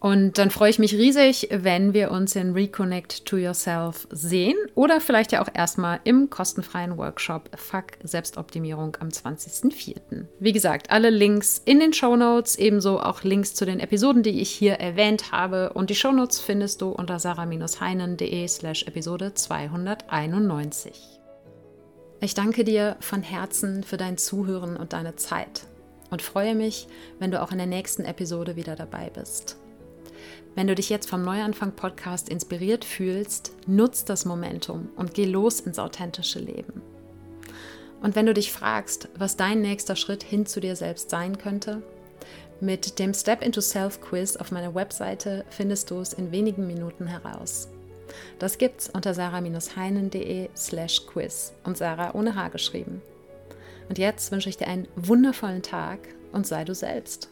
[0.00, 4.98] Und dann freue ich mich riesig, wenn wir uns in Reconnect to Yourself sehen oder
[4.98, 10.24] vielleicht ja auch erstmal im kostenfreien Workshop Fuck Selbstoptimierung am 20.04.
[10.38, 14.40] Wie gesagt, alle Links in den Show Notes, ebenso auch Links zu den Episoden, die
[14.40, 15.74] ich hier erwähnt habe.
[15.74, 21.20] Und die Show Notes findest du unter sarah-heinen.de slash Episode 291.
[22.22, 25.66] Ich danke dir von Herzen für dein Zuhören und deine Zeit
[26.10, 26.88] und freue mich,
[27.18, 29.58] wenn du auch in der nächsten Episode wieder dabei bist.
[30.54, 35.78] Wenn du dich jetzt vom Neuanfang-Podcast inspiriert fühlst, nutz das Momentum und geh los ins
[35.78, 36.82] authentische Leben.
[38.02, 41.82] Und wenn du dich fragst, was dein nächster Schritt hin zu dir selbst sein könnte,
[42.60, 47.06] mit dem Step into Self Quiz auf meiner Webseite findest du es in wenigen Minuten
[47.06, 47.68] heraus.
[48.38, 53.02] Das gibt's unter sarah-heinen.de slash quiz und Sarah ohne H geschrieben.
[53.88, 56.00] Und jetzt wünsche ich dir einen wundervollen Tag
[56.32, 57.30] und sei du selbst.